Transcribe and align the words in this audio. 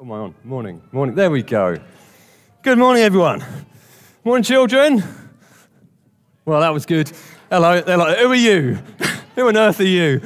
Oh, 0.00 0.04
my 0.04 0.18
on. 0.18 0.34
Morning. 0.44 0.80
Morning. 0.92 1.16
There 1.16 1.28
we 1.28 1.42
go. 1.42 1.76
Good 2.62 2.78
morning, 2.78 3.02
everyone. 3.02 3.44
Morning, 4.22 4.44
children. 4.44 5.02
Well, 6.44 6.60
that 6.60 6.72
was 6.72 6.86
good. 6.86 7.10
Hello. 7.50 7.80
They're 7.80 7.96
like, 7.96 8.18
who 8.18 8.30
are 8.30 8.34
you? 8.36 8.74
who 9.34 9.48
on 9.48 9.56
earth 9.56 9.80
are 9.80 9.84
you? 9.84 10.20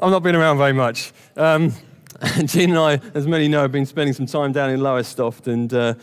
I've 0.00 0.10
not 0.10 0.24
been 0.24 0.34
around 0.34 0.58
very 0.58 0.72
much. 0.72 1.12
Um, 1.36 1.72
Jean 2.46 2.70
and 2.70 2.78
I, 2.80 3.00
as 3.14 3.28
many 3.28 3.46
know, 3.46 3.62
have 3.62 3.70
been 3.70 3.86
spending 3.86 4.12
some 4.12 4.26
time 4.26 4.50
down 4.50 4.70
in 4.70 4.80
Lowestoft 4.80 5.46
and 5.46 5.72
uh, 5.72 5.94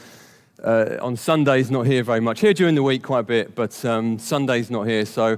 uh, 0.64 0.96
on 1.02 1.18
Sundays 1.18 1.70
not 1.70 1.88
here 1.88 2.04
very 2.04 2.22
much. 2.22 2.40
Here 2.40 2.54
during 2.54 2.76
the 2.76 2.84
week 2.84 3.04
quite 3.04 3.20
a 3.20 3.24
bit, 3.24 3.54
but 3.54 3.84
um, 3.84 4.18
Sundays 4.18 4.72
not 4.72 4.84
here. 4.88 5.06
So 5.06 5.38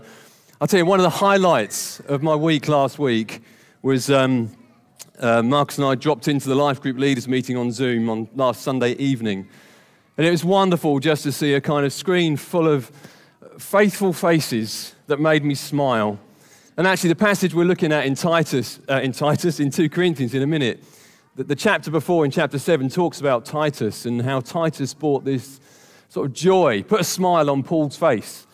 I'll 0.59 0.67
tell 0.67 0.77
you, 0.77 0.85
one 0.85 0.99
of 0.99 1.03
the 1.03 1.09
highlights 1.09 1.99
of 2.01 2.21
my 2.21 2.35
week 2.35 2.67
last 2.67 2.99
week 2.99 3.41
was 3.81 4.11
um, 4.11 4.55
uh, 5.21 5.43
Marcus 5.43 5.77
and 5.77 5.85
I 5.85 5.95
dropped 5.95 6.27
into 6.27 6.49
the 6.49 6.55
life 6.55 6.81
group 6.81 6.97
leaders 6.97 7.27
meeting 7.27 7.55
on 7.55 7.71
Zoom 7.71 8.09
on 8.09 8.27
last 8.35 8.61
Sunday 8.61 8.93
evening. 8.93 9.47
And 10.17 10.25
it 10.25 10.31
was 10.31 10.43
wonderful 10.43 10.99
just 10.99 11.23
to 11.23 11.31
see 11.31 11.53
a 11.53 11.61
kind 11.61 11.85
of 11.85 11.93
screen 11.93 12.35
full 12.35 12.67
of 12.67 12.91
faithful 13.57 14.13
faces 14.13 14.95
that 15.07 15.19
made 15.19 15.43
me 15.43 15.55
smile. 15.55 16.19
And 16.75 16.87
actually, 16.87 17.09
the 17.09 17.15
passage 17.15 17.53
we're 17.53 17.65
looking 17.65 17.91
at 17.91 18.05
in 18.05 18.15
Titus, 18.15 18.79
uh, 18.89 19.01
in 19.01 19.11
Titus, 19.11 19.59
in 19.59 19.69
2 19.69 19.89
Corinthians 19.89 20.33
in 20.33 20.41
a 20.41 20.47
minute, 20.47 20.83
the, 21.35 21.43
the 21.43 21.55
chapter 21.55 21.91
before 21.91 22.25
in 22.25 22.31
chapter 22.31 22.57
7 22.57 22.89
talks 22.89 23.19
about 23.19 23.45
Titus 23.45 24.05
and 24.05 24.21
how 24.21 24.39
Titus 24.39 24.93
brought 24.93 25.23
this 25.23 25.59
sort 26.09 26.25
of 26.27 26.33
joy, 26.33 26.83
put 26.83 26.99
a 26.99 27.05
smile 27.05 27.49
on 27.49 27.63
Paul's 27.63 27.95
face. 27.95 28.47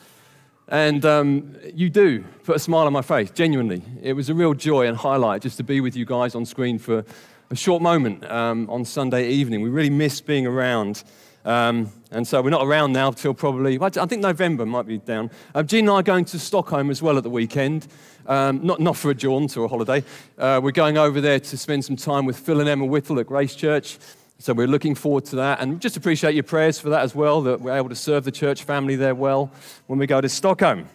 And 0.70 1.06
um, 1.06 1.56
you 1.74 1.90
do 1.90 2.26
put 2.44 2.58
a 2.58 2.60
smile 2.60 2.88
on 2.88 2.94
my 2.94 3.02
face, 3.02 3.32
genuinely. 3.32 3.82
It 4.02 4.14
was 4.14 4.30
a 4.30 4.34
real 4.34 4.54
joy 4.54 4.88
and 4.88 4.98
highlight 4.98 5.42
just 5.42 5.56
to 5.58 5.64
be 5.64 5.80
with 5.80 5.96
you 5.96 6.04
guys 6.04 6.36
on 6.36 6.46
screen 6.46 6.78
for 6.78 7.06
a 7.50 7.56
short 7.56 7.82
moment 7.82 8.30
um, 8.30 8.70
on 8.70 8.84
Sunday 8.84 9.30
evening. 9.30 9.62
We 9.62 9.70
really 9.70 9.90
miss 9.90 10.20
being 10.20 10.46
around. 10.46 11.06
Um, 11.46 11.90
and 12.12 12.28
so 12.28 12.42
we're 12.42 12.50
not 12.50 12.66
around 12.66 12.92
now 12.92 13.12
till 13.12 13.34
probably, 13.34 13.80
I 13.82 13.90
think 13.90 14.22
November 14.22 14.66
might 14.66 14.86
be 14.86 14.98
down. 14.98 15.32
Uh, 15.56 15.64
Jean 15.64 15.86
and 15.86 15.92
I 15.92 15.94
are 16.00 16.04
going 16.04 16.26
to 16.26 16.40
Stockholm 16.40 16.90
as 16.90 17.02
well 17.02 17.16
at 17.16 17.24
the 17.24 17.30
weekend, 17.30 17.88
um, 18.26 18.60
not, 18.66 18.82
not 18.82 18.98
for 18.98 19.10
a 19.10 19.16
jaunt 19.16 19.56
or 19.56 19.64
a 19.64 19.68
holiday. 19.70 20.04
Uh, 20.38 20.60
we're 20.62 20.72
going 20.72 20.98
over 20.98 21.22
there 21.22 21.40
to 21.40 21.58
spend 21.58 21.86
some 21.86 21.96
time 21.96 22.26
with 22.26 22.38
Phil 22.38 22.60
and 22.60 22.68
Emma 22.68 22.84
Whittle 22.84 23.22
at 23.22 23.28
Grace 23.28 23.56
Church. 23.56 23.98
So 24.40 24.54
we're 24.54 24.68
looking 24.68 24.94
forward 24.94 25.26
to 25.26 25.36
that 25.38 25.62
and 25.62 25.82
just 25.82 25.98
appreciate 25.98 26.36
your 26.36 26.44
prayers 26.44 26.80
for 26.80 26.90
that 26.90 27.02
as 27.02 27.16
well, 27.16 27.42
that 27.42 27.60
we're 27.60 27.76
able 27.76 27.90
to 27.90 27.96
serve 27.96 28.24
the 28.24 28.32
church 28.32 28.64
family 28.64 28.96
there 28.96 29.16
well 29.16 29.52
when 29.88 29.98
we 29.98 30.06
go 30.06 30.22
to 30.22 30.30
Stockholm. 30.30 30.88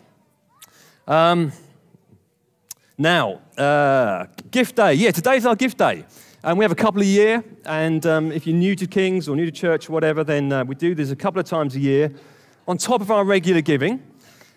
Um, 1.09 1.53
now, 2.97 3.41
uh, 3.59 4.27
gift 4.51 4.77
day. 4.77 4.95
Yeah, 4.95 5.11
today's 5.11 5.45
our 5.45 5.57
gift 5.57 5.79
day. 5.79 6.05
And 6.45 6.57
we 6.57 6.65
have 6.65 6.70
a 6.70 6.77
couple 6.77 7.03
a 7.03 7.05
year. 7.05 7.43
And 7.65 8.07
um, 8.07 8.31
if 8.31 8.47
you're 8.47 8.57
new 8.57 8.77
to 8.77 8.87
King's 8.87 9.29
or 9.29 9.35
new 9.35 9.47
to 9.47 9.51
church 9.51 9.89
or 9.89 9.93
whatever, 9.93 10.23
then 10.23 10.53
uh, 10.53 10.65
we 10.65 10.77
do 10.77 10.95
this 10.95 11.11
a 11.11 11.17
couple 11.17 11.41
of 11.41 11.47
times 11.47 11.75
a 11.75 11.81
year 11.81 12.13
on 12.69 12.79
top 12.79 13.01
of 13.01 13.11
our 13.11 13.25
regular 13.25 13.61
giving. 13.61 14.03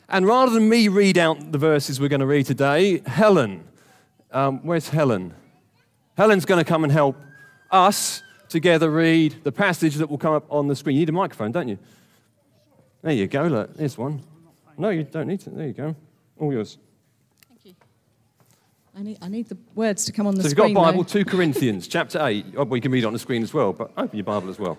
And 0.10 0.28
rather 0.28 0.52
than 0.52 0.70
me 0.70 0.90
read 0.90 1.18
out 1.18 1.52
the 1.52 1.58
verses 1.58 2.00
we're 2.00 2.10
going 2.10 2.20
to 2.20 2.28
read 2.28 2.46
today, 2.46 3.02
Helen, 3.08 3.64
um, 4.32 4.60
where's 4.64 4.90
Helen? 4.90 5.34
Helen's 6.18 6.46
going 6.46 6.64
to 6.64 6.68
come 6.68 6.84
and 6.84 6.94
help 6.94 7.18
us 7.72 8.22
together 8.56 8.90
read 8.90 9.36
the 9.44 9.52
passage 9.52 9.96
that 9.96 10.10
will 10.10 10.18
come 10.18 10.34
up 10.34 10.46
on 10.50 10.70
the 10.70 10.76
screen. 10.78 10.96
You 10.96 11.02
need 11.02 11.10
a 11.10 11.12
microphone, 11.12 11.52
don't 11.52 11.68
you? 11.68 11.78
There 13.02 13.12
you 13.12 13.28
go. 13.28 13.44
Look, 13.48 13.76
there's 13.76 13.98
one. 13.98 14.24
No, 14.78 14.90
you 14.92 15.04
don't 15.04 15.28
need 15.28 15.42
to. 15.42 15.50
There 15.50 15.68
you 15.68 15.74
go. 15.74 15.94
All 16.40 16.54
yours. 16.54 16.78
Thank 17.50 17.66
you. 17.66 17.76
I 18.98 19.04
need, 19.04 19.18
I 19.22 19.28
need 19.28 19.50
the 19.50 19.58
words 19.76 20.06
to 20.06 20.14
come 20.14 20.26
on 20.26 20.36
the 20.36 20.44
so 20.44 20.50
screen. 20.50 20.64
So 20.64 20.68
you've 20.68 20.76
got 20.76 20.92
Bible, 20.92 21.04
though. 21.04 21.24
2 21.24 21.26
Corinthians, 21.26 21.90
chapter 21.90 22.26
8. 22.26 22.46
Oh, 22.56 22.64
well, 22.64 22.78
you 22.78 22.82
can 22.82 22.94
read 22.94 23.04
it 23.04 23.08
on 23.08 23.14
the 23.14 23.20
screen 23.20 23.44
as 23.44 23.54
well, 23.54 23.74
but 23.74 23.92
open 23.98 24.16
your 24.16 24.24
Bible 24.24 24.50
as 24.50 24.58
well. 24.58 24.78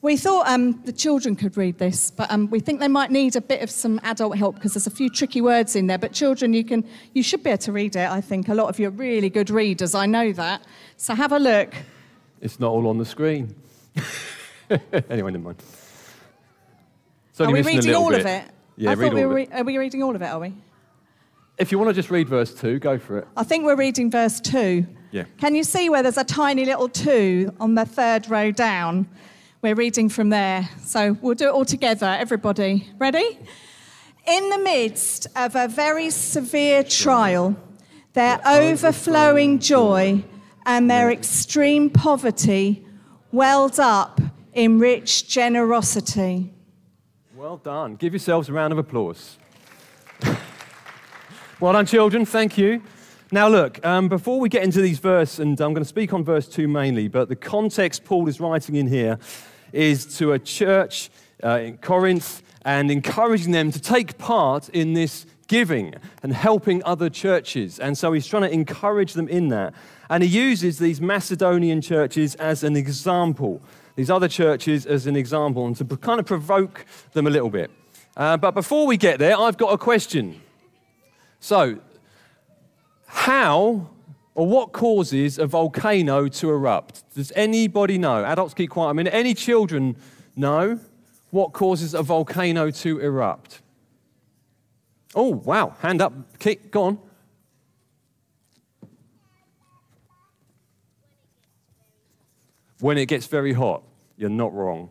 We 0.00 0.16
thought 0.16 0.48
um, 0.48 0.80
the 0.84 0.94
children 0.94 1.36
could 1.36 1.58
read 1.58 1.76
this, 1.76 2.10
but 2.10 2.30
um, 2.30 2.48
we 2.48 2.58
think 2.60 2.80
they 2.80 2.88
might 2.88 3.10
need 3.10 3.36
a 3.36 3.42
bit 3.42 3.60
of 3.60 3.70
some 3.70 4.00
adult 4.02 4.38
help 4.38 4.54
because 4.54 4.72
there's 4.72 4.86
a 4.86 4.90
few 4.90 5.10
tricky 5.10 5.42
words 5.42 5.76
in 5.76 5.88
there. 5.88 5.98
But 5.98 6.14
children, 6.14 6.54
you 6.54 6.64
can, 6.64 6.88
you 7.12 7.22
should 7.22 7.42
be 7.42 7.50
able 7.50 7.58
to 7.58 7.72
read 7.72 7.96
it. 7.96 8.10
I 8.10 8.22
think 8.22 8.48
a 8.48 8.54
lot 8.54 8.70
of 8.70 8.78
you 8.80 8.88
are 8.88 8.92
really 8.92 9.28
good 9.28 9.50
readers. 9.50 9.94
I 9.94 10.06
know 10.06 10.32
that. 10.32 10.64
So 10.96 11.14
have 11.14 11.32
a 11.32 11.38
look. 11.38 11.74
It's 12.40 12.58
not 12.58 12.70
all 12.70 12.88
on 12.88 12.98
the 12.98 13.04
screen. 13.04 13.54
anyway, 15.10 15.32
never 15.32 15.38
mind. 15.38 15.62
Are 17.38 17.50
we 17.50 17.62
reading 17.62 17.94
all 17.94 18.10
bit. 18.10 18.20
of 18.20 18.26
it? 18.26 18.44
Yeah, 18.76 18.90
I 18.90 18.94
read 18.94 19.08
thought 19.08 19.14
we 19.14 19.22
all 19.22 19.28
were 19.28 19.38
it. 19.38 19.50
re- 19.50 19.58
are 19.58 19.64
we 19.64 19.78
reading 19.78 20.02
all 20.02 20.14
of 20.14 20.22
it, 20.22 20.26
are 20.26 20.38
we? 20.38 20.54
If 21.58 21.70
you 21.70 21.78
want 21.78 21.90
to 21.90 21.94
just 21.94 22.10
read 22.10 22.28
verse 22.28 22.54
2, 22.54 22.78
go 22.78 22.98
for 22.98 23.18
it. 23.18 23.28
I 23.36 23.44
think 23.44 23.64
we're 23.64 23.76
reading 23.76 24.10
verse 24.10 24.40
2. 24.40 24.86
Yeah. 25.10 25.24
Can 25.38 25.54
you 25.54 25.64
see 25.64 25.90
where 25.90 26.02
there's 26.02 26.16
a 26.16 26.24
tiny 26.24 26.64
little 26.64 26.88
2 26.88 27.56
on 27.60 27.74
the 27.74 27.84
third 27.84 28.30
row 28.30 28.50
down? 28.50 29.08
We're 29.60 29.74
reading 29.74 30.08
from 30.08 30.30
there. 30.30 30.68
So 30.82 31.18
we'll 31.20 31.34
do 31.34 31.48
it 31.48 31.52
all 31.52 31.66
together, 31.66 32.06
everybody. 32.06 32.88
Ready? 32.98 33.38
In 34.26 34.48
the 34.48 34.58
midst 34.58 35.26
of 35.36 35.54
a 35.56 35.68
very 35.68 36.08
severe 36.08 36.82
trial, 36.82 37.56
their 38.14 38.40
overflowing 38.46 39.58
joy 39.58 40.24
and 40.70 40.88
their 40.88 41.10
extreme 41.10 41.90
poverty 41.90 42.86
welled 43.32 43.80
up 43.80 44.20
in 44.52 44.78
rich 44.78 45.26
generosity. 45.26 46.54
Well 47.34 47.56
done. 47.56 47.96
Give 47.96 48.12
yourselves 48.12 48.48
a 48.48 48.52
round 48.52 48.72
of 48.72 48.78
applause. 48.78 49.36
well 51.58 51.72
done, 51.72 51.86
children. 51.86 52.24
Thank 52.24 52.56
you. 52.56 52.82
Now, 53.32 53.48
look, 53.48 53.84
um, 53.84 54.08
before 54.08 54.38
we 54.38 54.48
get 54.48 54.62
into 54.62 54.80
these 54.80 55.00
verses, 55.00 55.40
and 55.40 55.60
I'm 55.60 55.74
going 55.74 55.82
to 55.82 55.88
speak 55.88 56.12
on 56.12 56.22
verse 56.22 56.46
2 56.46 56.68
mainly, 56.68 57.08
but 57.08 57.28
the 57.28 57.34
context 57.34 58.04
Paul 58.04 58.28
is 58.28 58.38
writing 58.38 58.76
in 58.76 58.86
here 58.86 59.18
is 59.72 60.18
to 60.18 60.34
a 60.34 60.38
church 60.38 61.10
uh, 61.42 61.58
in 61.58 61.78
Corinth 61.78 62.44
and 62.64 62.92
encouraging 62.92 63.50
them 63.50 63.72
to 63.72 63.80
take 63.80 64.18
part 64.18 64.68
in 64.68 64.92
this 64.92 65.26
giving 65.48 65.96
and 66.22 66.32
helping 66.32 66.80
other 66.84 67.10
churches. 67.10 67.80
And 67.80 67.98
so 67.98 68.12
he's 68.12 68.28
trying 68.28 68.42
to 68.42 68.52
encourage 68.52 69.14
them 69.14 69.26
in 69.26 69.48
that. 69.48 69.74
And 70.10 70.24
he 70.24 70.28
uses 70.28 70.78
these 70.80 71.00
Macedonian 71.00 71.80
churches 71.80 72.34
as 72.34 72.64
an 72.64 72.76
example, 72.76 73.62
these 73.94 74.10
other 74.10 74.26
churches 74.26 74.84
as 74.84 75.06
an 75.06 75.14
example, 75.14 75.66
and 75.66 75.76
to 75.76 75.84
kind 75.84 76.18
of 76.18 76.26
provoke 76.26 76.84
them 77.12 77.28
a 77.28 77.30
little 77.30 77.48
bit. 77.48 77.70
Uh, 78.16 78.36
but 78.36 78.50
before 78.50 78.88
we 78.88 78.96
get 78.96 79.20
there, 79.20 79.38
I've 79.38 79.56
got 79.56 79.72
a 79.72 79.78
question. 79.78 80.42
So, 81.38 81.78
how 83.06 83.88
or 84.34 84.46
what 84.46 84.72
causes 84.72 85.38
a 85.38 85.46
volcano 85.46 86.26
to 86.26 86.50
erupt? 86.50 87.04
Does 87.14 87.32
anybody 87.36 87.96
know? 87.96 88.24
Adults 88.24 88.52
keep 88.52 88.70
quiet. 88.70 88.88
I 88.88 88.92
mean, 88.94 89.06
any 89.06 89.32
children 89.32 89.96
know 90.34 90.80
what 91.30 91.52
causes 91.52 91.94
a 91.94 92.02
volcano 92.02 92.70
to 92.70 92.98
erupt? 92.98 93.62
Oh, 95.14 95.34
wow. 95.34 95.76
Hand 95.80 96.02
up. 96.02 96.38
Kick. 96.40 96.72
Go 96.72 96.82
on. 96.82 96.98
When 102.80 102.98
it 102.98 103.06
gets 103.06 103.26
very 103.26 103.52
hot. 103.52 103.82
You're 104.16 104.30
not 104.30 104.52
wrong. 104.52 104.90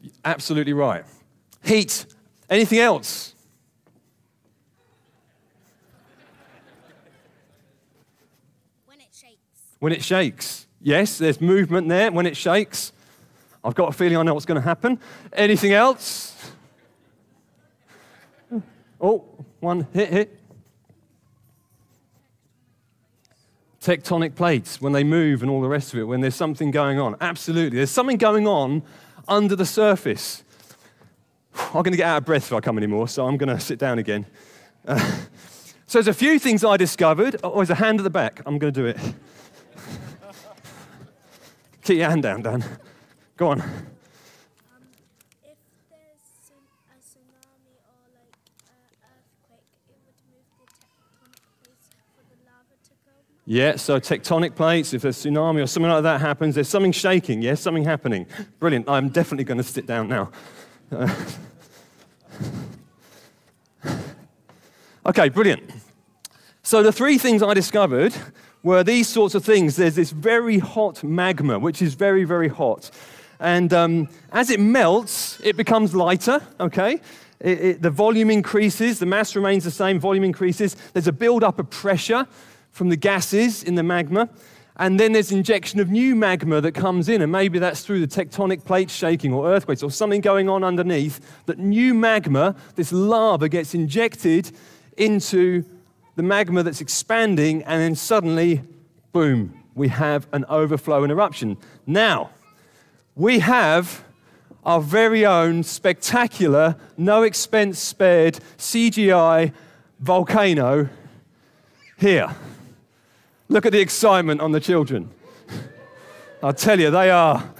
You're 0.00 0.12
Absolutely 0.24 0.72
right. 0.72 1.04
Heat. 1.62 2.06
Anything 2.50 2.78
else? 2.80 3.34
When 8.86 9.00
it 9.00 9.08
shakes. 9.12 9.38
When 9.78 9.92
it 9.92 10.02
shakes. 10.02 10.66
Yes, 10.80 11.18
there's 11.18 11.40
movement 11.40 11.88
there 11.88 12.10
when 12.10 12.26
it 12.26 12.36
shakes. 12.36 12.92
I've 13.64 13.74
got 13.74 13.88
a 13.88 13.92
feeling 13.92 14.16
I 14.16 14.22
know 14.22 14.34
what's 14.34 14.46
going 14.46 14.60
to 14.60 14.66
happen. 14.66 14.98
Anything 15.32 15.72
else? 15.72 16.36
Oh, 19.00 19.24
one 19.60 19.86
hit, 19.92 20.08
hit. 20.10 20.40
Tectonic 23.82 24.36
plates, 24.36 24.80
when 24.80 24.92
they 24.92 25.02
move 25.02 25.42
and 25.42 25.50
all 25.50 25.60
the 25.60 25.68
rest 25.68 25.92
of 25.92 25.98
it, 25.98 26.04
when 26.04 26.20
there's 26.20 26.36
something 26.36 26.70
going 26.70 27.00
on. 27.00 27.16
Absolutely. 27.20 27.78
There's 27.78 27.90
something 27.90 28.16
going 28.16 28.46
on 28.46 28.82
under 29.26 29.56
the 29.56 29.66
surface. 29.66 30.44
I'm 31.54 31.82
going 31.82 31.92
to 31.92 31.96
get 31.96 32.06
out 32.06 32.18
of 32.18 32.24
breath 32.24 32.46
if 32.46 32.52
I 32.52 32.60
come 32.60 32.78
anymore, 32.78 33.08
so 33.08 33.26
I'm 33.26 33.36
going 33.36 33.48
to 33.48 33.58
sit 33.60 33.80
down 33.80 33.98
again. 33.98 34.24
Uh, 34.86 34.98
so 35.86 35.98
there's 35.98 36.08
a 36.08 36.14
few 36.14 36.38
things 36.38 36.64
I 36.64 36.76
discovered. 36.76 37.36
Oh, 37.42 37.56
there's 37.56 37.70
a 37.70 37.74
hand 37.74 37.98
at 37.98 38.04
the 38.04 38.10
back. 38.10 38.40
I'm 38.46 38.58
going 38.58 38.72
to 38.72 38.80
do 38.80 38.86
it. 38.86 38.96
Keep 41.82 41.98
your 41.98 42.08
hand 42.08 42.22
down, 42.22 42.42
Dan. 42.42 42.64
Go 43.36 43.48
on. 43.48 43.60
Um, 43.60 43.68
if 45.42 45.58
there's 45.90 46.22
tsun- 46.46 46.70
a 46.86 46.94
tsunami 47.02 47.82
or 47.82 47.98
like 48.14 48.38
an 48.70 48.94
earthquake, 49.02 49.66
it 49.90 49.98
would 50.06 50.14
move 50.30 50.46
the 50.62 50.70
tectonic 50.70 51.42
plates 51.58 51.90
for 52.14 52.22
the 52.30 52.38
lava 52.46 52.78
to 52.78 52.94
go. 53.02 53.26
Yeah, 53.44 53.74
so 53.74 53.98
tectonic 53.98 54.54
plates, 54.54 54.94
if 54.94 55.04
a 55.04 55.08
tsunami 55.08 55.64
or 55.64 55.66
something 55.66 55.90
like 55.90 56.04
that 56.04 56.20
happens, 56.20 56.54
there's 56.54 56.68
something 56.68 56.92
shaking, 56.92 57.42
yes, 57.42 57.60
something 57.60 57.84
happening. 57.84 58.26
Brilliant. 58.60 58.88
I'm 58.88 59.08
definitely 59.08 59.42
going 59.42 59.58
to 59.58 59.64
sit 59.64 59.84
down 59.84 60.08
now. 60.08 60.30
Uh, 60.92 61.12
okay, 65.06 65.28
brilliant. 65.28 65.68
So 66.62 66.84
the 66.84 66.92
three 66.92 67.18
things 67.18 67.42
I 67.42 67.52
discovered 67.52 68.14
were 68.62 68.84
these 68.84 69.08
sorts 69.08 69.34
of 69.34 69.44
things, 69.44 69.74
there's 69.74 69.96
this 69.96 70.12
very 70.12 70.58
hot 70.60 71.02
magma, 71.02 71.58
which 71.58 71.82
is 71.82 71.94
very, 71.94 72.22
very 72.22 72.48
hot. 72.48 72.92
And 73.40 73.72
um, 73.72 74.08
as 74.30 74.50
it 74.50 74.60
melts, 74.60 75.40
it 75.42 75.56
becomes 75.56 75.96
lighter, 75.96 76.40
okay? 76.60 77.00
It, 77.40 77.60
it, 77.60 77.82
the 77.82 77.90
volume 77.90 78.30
increases, 78.30 79.00
the 79.00 79.06
mass 79.06 79.34
remains 79.34 79.64
the 79.64 79.72
same, 79.72 79.98
volume 79.98 80.22
increases. 80.22 80.76
There's 80.92 81.08
a 81.08 81.12
build-up 81.12 81.58
of 81.58 81.68
pressure 81.70 82.28
from 82.72 82.88
the 82.88 82.96
gases 82.96 83.62
in 83.62 83.76
the 83.76 83.82
magma. 83.82 84.28
And 84.76 84.98
then 84.98 85.12
there's 85.12 85.30
injection 85.30 85.80
of 85.80 85.90
new 85.90 86.16
magma 86.16 86.60
that 86.62 86.72
comes 86.72 87.08
in, 87.08 87.22
and 87.22 87.30
maybe 87.30 87.58
that's 87.58 87.82
through 87.82 88.04
the 88.04 88.06
tectonic 88.06 88.64
plates 88.64 88.92
shaking 88.92 89.32
or 89.32 89.48
earthquakes 89.48 89.82
or 89.82 89.90
something 89.90 90.20
going 90.20 90.48
on 90.48 90.64
underneath. 90.64 91.20
That 91.46 91.58
new 91.58 91.94
magma, 91.94 92.56
this 92.74 92.90
lava, 92.90 93.48
gets 93.48 93.74
injected 93.74 94.50
into 94.96 95.64
the 96.16 96.22
magma 96.22 96.62
that's 96.62 96.80
expanding, 96.80 97.62
and 97.64 97.80
then 97.80 97.94
suddenly, 97.94 98.62
boom, 99.12 99.62
we 99.74 99.88
have 99.88 100.26
an 100.32 100.44
overflow 100.48 101.02
and 101.02 101.12
eruption. 101.12 101.58
Now, 101.86 102.30
we 103.14 103.40
have 103.40 104.04
our 104.64 104.80
very 104.80 105.26
own 105.26 105.62
spectacular, 105.62 106.76
no 106.96 107.22
expense 107.22 107.78
spared 107.78 108.38
CGI 108.56 109.52
volcano 110.00 110.88
here. 111.98 112.34
Look 113.48 113.66
at 113.66 113.72
the 113.72 113.80
excitement 113.80 114.40
on 114.40 114.52
the 114.52 114.60
children. 114.60 115.10
I 116.42 116.52
tell 116.52 116.78
you, 116.78 116.90
they 116.90 117.10
are 117.10 117.52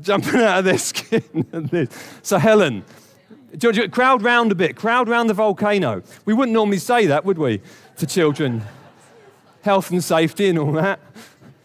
jumping 0.00 0.40
out 0.40 0.60
of 0.60 0.64
their 0.64 0.78
skin. 0.78 1.88
so, 2.22 2.38
Helen, 2.38 2.84
crowd 3.90 4.22
round 4.22 4.52
a 4.52 4.54
bit, 4.54 4.76
crowd 4.76 5.08
round 5.08 5.30
the 5.30 5.34
volcano. 5.34 6.02
We 6.24 6.34
wouldn't 6.34 6.52
normally 6.52 6.78
say 6.78 7.06
that, 7.06 7.24
would 7.24 7.38
we, 7.38 7.60
to 7.96 8.06
children? 8.06 8.62
Health 9.62 9.90
and 9.90 10.02
safety 10.02 10.48
and 10.48 10.58
all 10.58 10.72
that. 10.72 11.00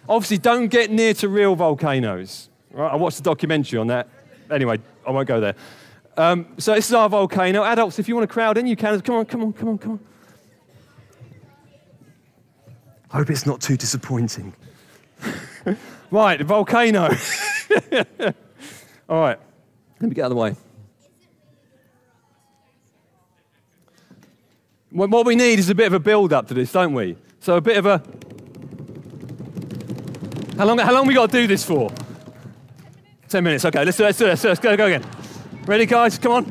Obviously, 0.10 0.38
don't 0.38 0.68
get 0.68 0.92
near 0.92 1.14
to 1.16 1.30
real 1.30 1.56
volcanoes. 1.56 2.50
Right? 2.72 2.92
I 2.92 2.96
watched 2.96 3.20
a 3.20 3.24
documentary 3.24 3.80
on 3.80 3.88
that. 3.88 4.10
Anyway, 4.52 4.80
I 5.08 5.12
won't 5.12 5.28
go 5.28 5.40
there. 5.40 5.56
Um, 6.18 6.48
so, 6.58 6.74
this 6.76 6.88
is 6.88 6.94
our 6.94 7.10
volcano. 7.10 7.64
Adults, 7.64 8.00
if 8.00 8.08
you 8.08 8.16
want 8.16 8.28
to 8.28 8.34
crowd 8.34 8.58
in, 8.58 8.68
you 8.68 8.76
can. 8.76 9.00
Come 9.02 9.16
on, 9.16 9.26
come 9.26 9.44
on, 9.44 9.54
come 9.54 9.70
on, 9.70 9.78
come 9.78 9.92
on. 9.94 10.00
I 13.14 13.18
hope 13.18 13.30
it's 13.30 13.46
not 13.46 13.62
too 13.62 13.78
disappointing. 13.78 14.54
right, 16.12 16.40
the 16.40 16.44
volcano. 16.44 17.04
All 19.08 19.22
right, 19.22 19.40
let 20.02 20.10
me 20.10 20.16
get 20.16 20.24
out 20.24 20.32
of 20.32 20.36
the 20.36 20.42
way. 20.42 20.56
What 24.90 25.26
we 25.28 25.36
need 25.36 25.60
is 25.60 25.70
a 25.70 25.76
bit 25.76 25.88
of 25.88 25.94
a 25.94 26.00
build 26.00 26.34
up 26.34 26.48
to 26.48 26.56
this, 26.56 26.72
don't 26.72 26.94
we? 26.94 27.16
So 27.40 27.58
a 27.58 27.62
bit 27.62 27.78
of 27.78 27.86
a. 27.86 28.02
How 30.58 30.66
long, 30.66 30.80
how 30.80 30.94
long 30.94 31.08
we 31.08 31.14
got 31.14 31.32
to 31.32 31.42
do 31.42 31.48
this 31.48 31.64
for? 31.64 31.92
10 33.28 33.44
minutes. 33.44 33.66
Okay, 33.66 33.84
let's 33.86 33.98
do, 33.98 34.04
it. 34.04 34.08
let's 34.08 34.18
do 34.20 34.26
it. 34.26 34.44
Let's 34.44 34.60
go, 34.60 34.78
go 34.78 34.86
again. 34.86 35.04
Ready, 35.66 35.86
guys? 35.88 36.18
Come 36.20 36.32
on. 36.32 36.46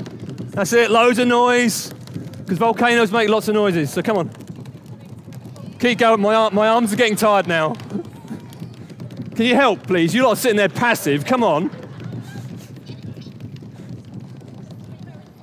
That's 0.50 0.72
it. 0.72 0.90
Loads 0.90 1.20
of 1.20 1.28
noise. 1.28 1.92
Because 2.38 2.58
volcanoes 2.58 3.12
make 3.12 3.28
lots 3.28 3.46
of 3.46 3.54
noises. 3.54 3.92
So 3.92 4.02
come 4.02 4.18
on. 4.18 4.41
Keep 5.82 5.98
going. 5.98 6.20
My, 6.20 6.48
my 6.50 6.68
arms 6.68 6.92
are 6.92 6.96
getting 6.96 7.16
tired 7.16 7.48
now. 7.48 7.74
Can 9.34 9.46
you 9.46 9.56
help, 9.56 9.84
please? 9.84 10.14
You're 10.14 10.22
not 10.22 10.38
sitting 10.38 10.56
there 10.56 10.68
passive. 10.68 11.24
Come 11.24 11.42
on. 11.42 11.70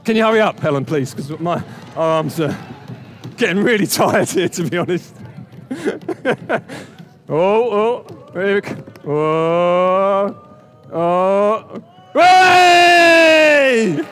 Can 0.06 0.15
you 0.15 0.24
hurry 0.24 0.39
up, 0.39 0.57
Helen, 0.62 0.86
please? 0.86 1.13
Because 1.13 1.38
my 1.41 1.62
arms 1.94 2.39
are 2.39 2.57
getting 3.36 3.62
really 3.62 3.86
tired 4.01 4.30
here, 4.30 4.47
to 4.47 4.63
be 4.63 4.77
honest. 4.77 5.13
oh, 7.27 8.06
oh, 8.07 8.31
Rick. 8.33 8.77
Oh, 9.06 10.57
oh. 10.94 11.83
Hey! 12.13 14.07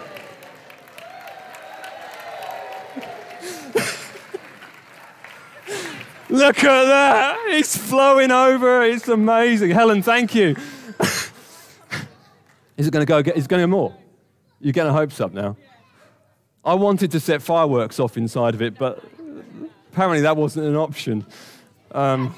Look 6.37 6.63
at 6.63 6.85
that. 6.85 7.37
It's 7.47 7.75
flowing 7.75 8.29
over. 8.29 8.83
It's 8.83 9.07
amazing. 9.07 9.71
Helen, 9.71 10.03
thank 10.03 10.35
you. 10.35 10.55
is 12.77 12.87
it 12.87 12.91
going 12.91 13.03
to 13.03 13.05
go? 13.05 13.17
Is 13.17 13.45
it 13.45 13.49
going 13.49 13.61
to 13.61 13.63
go 13.63 13.67
more? 13.67 13.95
You're 14.61 14.73
getting 14.73 14.93
hopes 14.93 15.19
up 15.19 15.33
now. 15.33 15.57
I 16.63 16.75
wanted 16.75 17.09
to 17.11 17.19
set 17.19 17.41
fireworks 17.41 17.99
off 17.99 18.17
inside 18.17 18.53
of 18.53 18.61
it, 18.61 18.77
but 18.77 19.03
apparently 19.91 20.21
that 20.21 20.37
wasn't 20.37 20.67
an 20.67 20.75
option. 20.75 21.25
Um, 21.91 22.35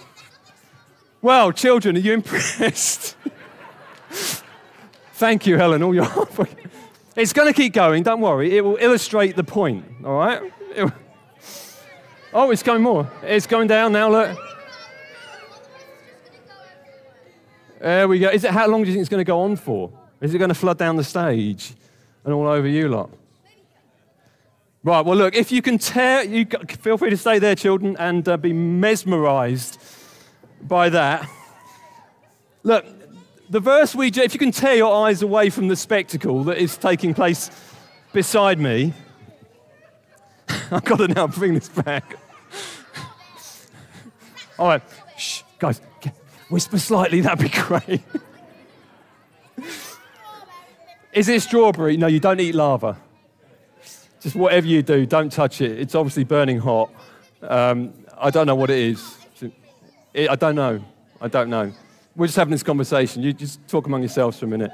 well, 1.22 1.52
children, 1.52 1.98
are 1.98 2.00
you 2.00 2.14
impressed? 2.14 3.18
Thank 5.14 5.46
you, 5.46 5.58
Helen. 5.58 5.84
All 5.84 5.94
your 5.94 6.06
It's 7.18 7.34
going 7.34 7.52
to 7.52 7.54
keep 7.54 7.74
going. 7.74 8.04
Don't 8.04 8.22
worry. 8.22 8.56
It 8.56 8.64
will 8.64 8.78
illustrate 8.80 9.36
the 9.36 9.44
point. 9.44 9.84
All 10.06 10.18
right. 10.18 10.42
Oh, 12.32 12.52
it's 12.52 12.62
going 12.62 12.84
more. 12.84 13.10
It's 13.24 13.48
going 13.48 13.68
down 13.68 13.92
now, 13.92 14.10
look. 14.10 14.38
There 17.80 18.08
we 18.08 18.20
go. 18.20 18.30
Is 18.30 18.44
it, 18.44 18.52
how 18.52 18.68
long 18.68 18.84
do 18.84 18.88
you 18.88 18.94
think 18.94 19.02
it's 19.02 19.10
going 19.10 19.22
to 19.22 19.28
go 19.28 19.42
on 19.42 19.56
for? 19.56 19.92
Is 20.22 20.34
it 20.34 20.38
going 20.38 20.50
to 20.50 20.56
flood 20.56 20.78
down 20.78 20.96
the 20.96 21.04
stage 21.04 21.74
and 22.24 22.34
all 22.34 22.48
over 22.48 22.68
you 22.68 22.88
lot? 22.90 23.10
Right, 24.84 25.04
well, 25.04 25.18
look, 25.18 25.36
if 25.36 25.52
you 25.52 25.62
can 25.62 25.78
tear, 25.78 26.24
you 26.24 26.46
feel 26.46 26.98
free 26.98 27.10
to 27.10 27.18
stay 27.18 27.40
there, 27.40 27.56
children, 27.56 27.98
and 27.98 28.28
uh, 28.30 28.38
be 28.38 28.54
mesmerized 28.54 29.82
by 30.62 30.90
that. 30.90 31.28
Look, 32.64 32.86
the 33.50 33.60
verse 33.60 33.96
we, 33.96 34.08
if 34.08 34.34
you 34.34 34.40
can 34.40 34.52
tear 34.52 34.76
your 34.76 35.06
eyes 35.06 35.22
away 35.22 35.50
from 35.50 35.68
the 35.68 35.76
spectacle 35.76 36.44
that 36.44 36.58
is 36.58 36.78
taking 36.78 37.14
place 37.14 37.50
beside 38.14 38.60
me, 38.60 38.94
I've 40.72 40.86
got 40.86 40.98
to 40.98 41.08
now 41.08 41.28
bring 41.28 41.56
this 41.56 41.70
back. 41.70 42.16
All 44.58 44.68
right, 44.68 44.84
shh, 45.18 45.42
guys, 45.58 45.82
whisper 46.50 46.78
slightly, 46.78 47.22
that'd 47.22 47.40
be 47.40 47.50
great. 47.50 48.02
Is 51.14 51.28
it 51.28 51.42
strawberry? 51.42 51.98
No, 51.98 52.08
you 52.08 52.20
don't 52.20 52.40
eat 52.40 52.54
lava. 52.54 52.98
Just 54.22 54.36
whatever 54.36 54.68
you 54.68 54.84
do, 54.84 55.06
don't 55.06 55.32
touch 55.32 55.62
it. 55.62 55.80
It's 55.80 55.96
obviously 55.96 56.24
burning 56.24 56.60
hot. 56.60 56.92
Um, 57.42 57.94
I 58.18 58.30
don't 58.30 58.46
know 58.46 58.56
what 58.56 58.70
it 58.70 58.78
is. 58.78 59.18
I 60.16 60.36
don't 60.36 60.56
know. 60.56 60.84
I 61.22 61.30
don't 61.30 61.50
know. 61.50 61.74
We're 62.16 62.28
just 62.28 62.36
having 62.36 62.52
this 62.52 62.64
conversation. 62.64 63.24
You 63.24 63.34
just 63.34 63.66
talk 63.68 63.88
among 63.88 64.02
yourselves 64.02 64.38
for 64.38 64.46
a 64.46 64.50
minute. 64.50 64.72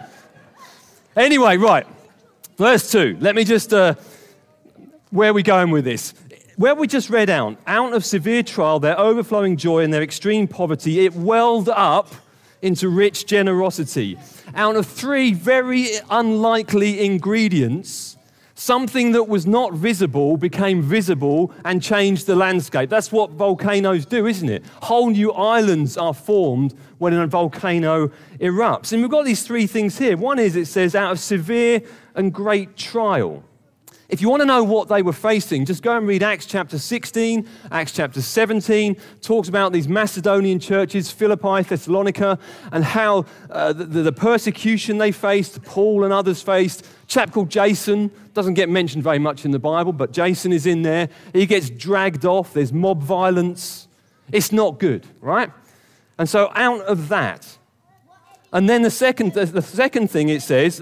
Anyway, 1.16 1.58
right. 1.58 1.86
Verse 2.58 2.92
2. 2.92 3.18
Let 3.20 3.36
me 3.36 3.44
just. 3.44 3.74
Uh, 3.74 3.96
where 5.10 5.30
are 5.30 5.34
we 5.34 5.44
going 5.44 5.72
with 5.72 5.86
this? 5.86 6.14
Where 6.58 6.74
we 6.74 6.88
just 6.88 7.10
read 7.10 7.30
out, 7.30 7.58
out 7.68 7.94
of 7.94 8.06
severe 8.06 8.42
trial, 8.42 8.80
their 8.80 9.00
overflowing 9.00 9.58
joy 9.58 9.84
and 9.84 9.94
their 9.94 10.04
extreme 10.04 10.48
poverty, 10.48 11.06
it 11.06 11.14
welled 11.14 11.70
up 11.70 12.14
into 12.62 12.90
rich 12.90 13.26
generosity. 13.26 14.18
Out 14.56 14.76
of 14.76 14.88
three 14.88 15.34
very 15.34 15.90
unlikely 16.10 17.06
ingredients, 17.06 18.18
something 18.56 19.12
that 19.12 19.28
was 19.28 19.46
not 19.46 19.74
visible 19.74 20.38
became 20.38 20.82
visible 20.82 21.54
and 21.66 21.84
changed 21.84 22.26
the 22.26 22.36
landscape. 22.36 22.90
That's 22.90 23.12
what 23.12 23.32
volcanoes 23.32 24.06
do, 24.06 24.26
isn't 24.26 24.50
it? 24.50 24.66
Whole 24.84 25.10
new 25.10 25.34
islands 25.34 25.98
are 25.98 26.14
formed 26.14 26.74
when 26.98 27.14
a 27.14 27.28
volcano 27.28 28.08
erupts. 28.40 28.94
And 28.94 29.02
we've 29.02 29.12
got 29.12 29.26
these 29.26 29.44
three 29.44 29.68
things 29.68 29.98
here. 29.98 30.16
One 30.16 30.40
is 30.40 30.56
it 30.56 30.68
says, 30.68 30.96
out 30.96 31.12
of 31.12 31.20
severe 31.20 31.82
and 32.16 32.34
great 32.34 32.78
trial. 32.78 33.44
If 34.08 34.22
you 34.22 34.30
want 34.30 34.42
to 34.42 34.46
know 34.46 34.64
what 34.64 34.88
they 34.88 35.02
were 35.02 35.14
facing, 35.14 35.66
just 35.66 35.82
go 35.82 35.98
and 35.98 36.08
read 36.08 36.22
Acts 36.22 36.46
chapter 36.46 36.78
16, 36.78 37.50
Acts 37.72 37.92
chapter 37.92 38.22
17, 38.22 38.98
talks 39.22 39.50
about 39.50 39.74
these 39.74 39.88
Macedonian 39.88 40.60
churches, 40.60 41.10
Philippi, 41.10 41.64
Thessalonica, 41.64 42.38
and 42.72 42.84
how 42.84 43.26
uh, 43.50 43.74
the, 43.74 43.86
the, 43.86 44.12
persecution 44.12 45.00
they 45.00 45.12
faced, 45.12 45.64
Paul 45.64 46.04
and 46.04 46.14
others 46.14 46.44
faced. 46.44 46.86
A 46.86 47.08
chap 47.08 47.32
called 47.32 47.50
Jason 47.50 48.12
doesn't 48.36 48.54
get 48.54 48.70
mentioned 48.70 49.04
very 49.04 49.18
much 49.18 49.44
in 49.44 49.50
the 49.50 49.60
Bible, 49.60 49.92
but 49.92 50.12
Jason 50.12 50.54
is 50.54 50.68
in 50.68 50.84
there. 50.84 51.10
He 51.34 51.48
gets 51.48 51.72
dragged 51.72 52.26
off, 52.26 52.54
there's 52.54 52.72
mob 52.72 53.02
violence. 53.02 53.88
It's 54.32 54.52
not 54.52 54.80
good, 54.80 55.08
right? 55.20 55.52
And 56.20 56.30
so 56.30 56.52
out 56.54 56.82
of 56.82 57.10
that, 57.10 57.58
and 58.54 58.70
then 58.70 58.84
the 58.84 58.92
second, 58.92 59.34
the 59.34 59.62
second 59.64 60.12
thing 60.12 60.30
it 60.30 60.44
says 60.44 60.80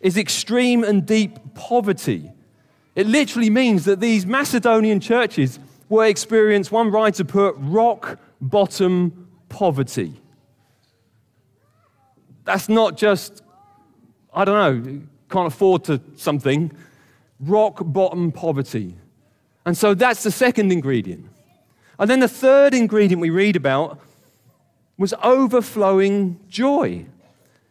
is 0.00 0.16
extreme 0.16 0.84
and 0.84 1.04
deep 1.04 1.38
poverty. 1.54 2.30
It 2.96 3.06
literally 3.06 3.50
means 3.50 3.84
that 3.84 4.00
these 4.00 4.24
Macedonian 4.26 5.00
churches 5.00 5.60
were 5.90 6.06
experience, 6.06 6.72
one 6.72 6.90
writer 6.90 7.24
put, 7.24 7.54
rock 7.58 8.18
bottom 8.40 9.28
poverty. 9.50 10.14
That's 12.44 12.70
not 12.70 12.96
just, 12.96 13.42
I 14.32 14.46
don't 14.46 14.86
know, 14.86 15.02
can't 15.28 15.46
afford 15.46 15.84
to 15.84 16.00
something. 16.16 16.72
Rock 17.38 17.82
bottom 17.84 18.32
poverty. 18.32 18.94
And 19.66 19.76
so 19.76 19.92
that's 19.92 20.22
the 20.22 20.30
second 20.30 20.72
ingredient. 20.72 21.26
And 21.98 22.08
then 22.08 22.20
the 22.20 22.28
third 22.28 22.72
ingredient 22.72 23.20
we 23.20 23.30
read 23.30 23.56
about 23.56 24.00
was 24.96 25.12
overflowing 25.22 26.40
joy. 26.48 27.04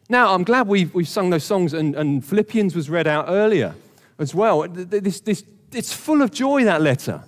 Now, 0.07 0.35
I'm 0.35 0.43
glad 0.43 0.67
we've, 0.67 0.93
we've 0.93 1.07
sung 1.07 1.31
those 1.31 1.43
songs, 1.43 1.73
and, 1.73 1.95
and 1.95 2.23
Philippians 2.23 2.75
was 2.75 2.91
read 2.91 3.07
out 3.07 3.25
earlier 3.27 3.73
as 4.19 4.33
well. 4.33 4.67
This, 4.67 5.19
this, 5.21 5.43
it's 5.71 5.93
full 5.93 6.21
of 6.21 6.31
joy, 6.31 6.63
that 6.63 6.81
letter. 6.81 7.23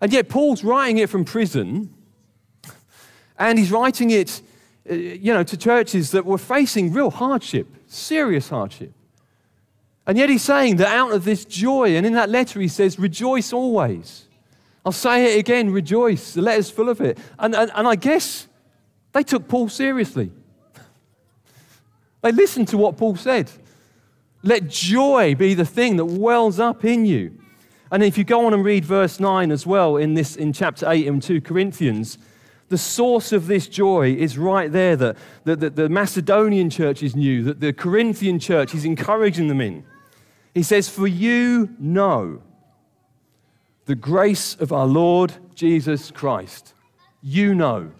And 0.00 0.12
yet, 0.12 0.28
Paul's 0.28 0.62
writing 0.62 0.98
it 0.98 1.08
from 1.08 1.24
prison, 1.24 1.94
and 3.38 3.58
he's 3.58 3.70
writing 3.70 4.10
it 4.10 4.42
uh, 4.88 4.94
you 4.94 5.32
know, 5.32 5.42
to 5.42 5.56
churches 5.56 6.10
that 6.12 6.24
were 6.24 6.38
facing 6.38 6.92
real 6.92 7.10
hardship, 7.10 7.66
serious 7.86 8.48
hardship. 8.48 8.92
And 10.06 10.16
yet, 10.16 10.28
he's 10.28 10.42
saying 10.42 10.76
that 10.76 10.88
out 10.88 11.12
of 11.12 11.24
this 11.24 11.44
joy, 11.44 11.96
and 11.96 12.06
in 12.06 12.12
that 12.12 12.28
letter, 12.28 12.60
he 12.60 12.68
says, 12.68 12.98
Rejoice 12.98 13.52
always. 13.52 14.26
I'll 14.84 14.92
say 14.92 15.34
it 15.34 15.40
again, 15.40 15.70
rejoice. 15.70 16.34
The 16.34 16.42
letter's 16.42 16.70
full 16.70 16.88
of 16.88 17.00
it. 17.00 17.18
And, 17.40 17.56
and, 17.56 17.72
and 17.74 17.88
I 17.88 17.96
guess 17.96 18.46
they 19.12 19.24
took 19.24 19.48
Paul 19.48 19.68
seriously. 19.68 20.30
They 22.22 22.30
listened 22.30 22.68
to 22.68 22.78
what 22.78 22.96
Paul 22.96 23.16
said. 23.16 23.50
Let 24.46 24.68
joy 24.68 25.34
be 25.34 25.54
the 25.54 25.64
thing 25.64 25.96
that 25.96 26.04
wells 26.04 26.60
up 26.60 26.84
in 26.84 27.04
you. 27.04 27.36
And 27.90 28.02
if 28.02 28.16
you 28.16 28.22
go 28.22 28.46
on 28.46 28.54
and 28.54 28.64
read 28.64 28.84
verse 28.84 29.18
9 29.18 29.50
as 29.50 29.66
well 29.66 29.96
in, 29.96 30.14
this, 30.14 30.36
in 30.36 30.52
chapter 30.52 30.88
8 30.88 31.06
in 31.06 31.20
2 31.20 31.40
Corinthians, 31.40 32.16
the 32.68 32.78
source 32.78 33.32
of 33.32 33.48
this 33.48 33.66
joy 33.66 34.14
is 34.14 34.38
right 34.38 34.70
there 34.70 34.94
that, 34.96 35.16
that 35.44 35.74
the 35.74 35.88
Macedonian 35.88 36.70
churches 36.70 37.16
knew, 37.16 37.42
that 37.42 37.60
the 37.60 37.72
Corinthian 37.72 38.38
church 38.38 38.72
is 38.72 38.84
encouraging 38.84 39.48
them 39.48 39.60
in. 39.60 39.84
He 40.54 40.62
says, 40.62 40.88
For 40.88 41.08
you 41.08 41.74
know 41.78 42.40
the 43.86 43.94
grace 43.96 44.54
of 44.56 44.72
our 44.72 44.86
Lord 44.86 45.32
Jesus 45.54 46.10
Christ. 46.12 46.72
You 47.20 47.54
know. 47.54 47.90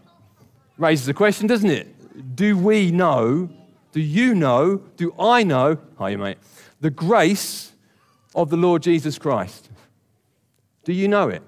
Raises 0.78 1.08
a 1.08 1.14
question, 1.14 1.46
doesn't 1.46 1.70
it? 1.70 2.36
Do 2.36 2.56
we 2.56 2.92
know 2.92 3.48
do 3.96 4.02
you 4.02 4.34
know, 4.34 4.82
do 4.98 5.14
I 5.18 5.42
know, 5.42 5.78
hi, 5.96 6.16
mate, 6.16 6.36
the 6.82 6.90
grace 6.90 7.72
of 8.34 8.50
the 8.50 8.56
Lord 8.58 8.82
Jesus 8.82 9.18
Christ? 9.18 9.70
Do 10.84 10.92
you 10.92 11.08
know 11.08 11.30
it? 11.30 11.42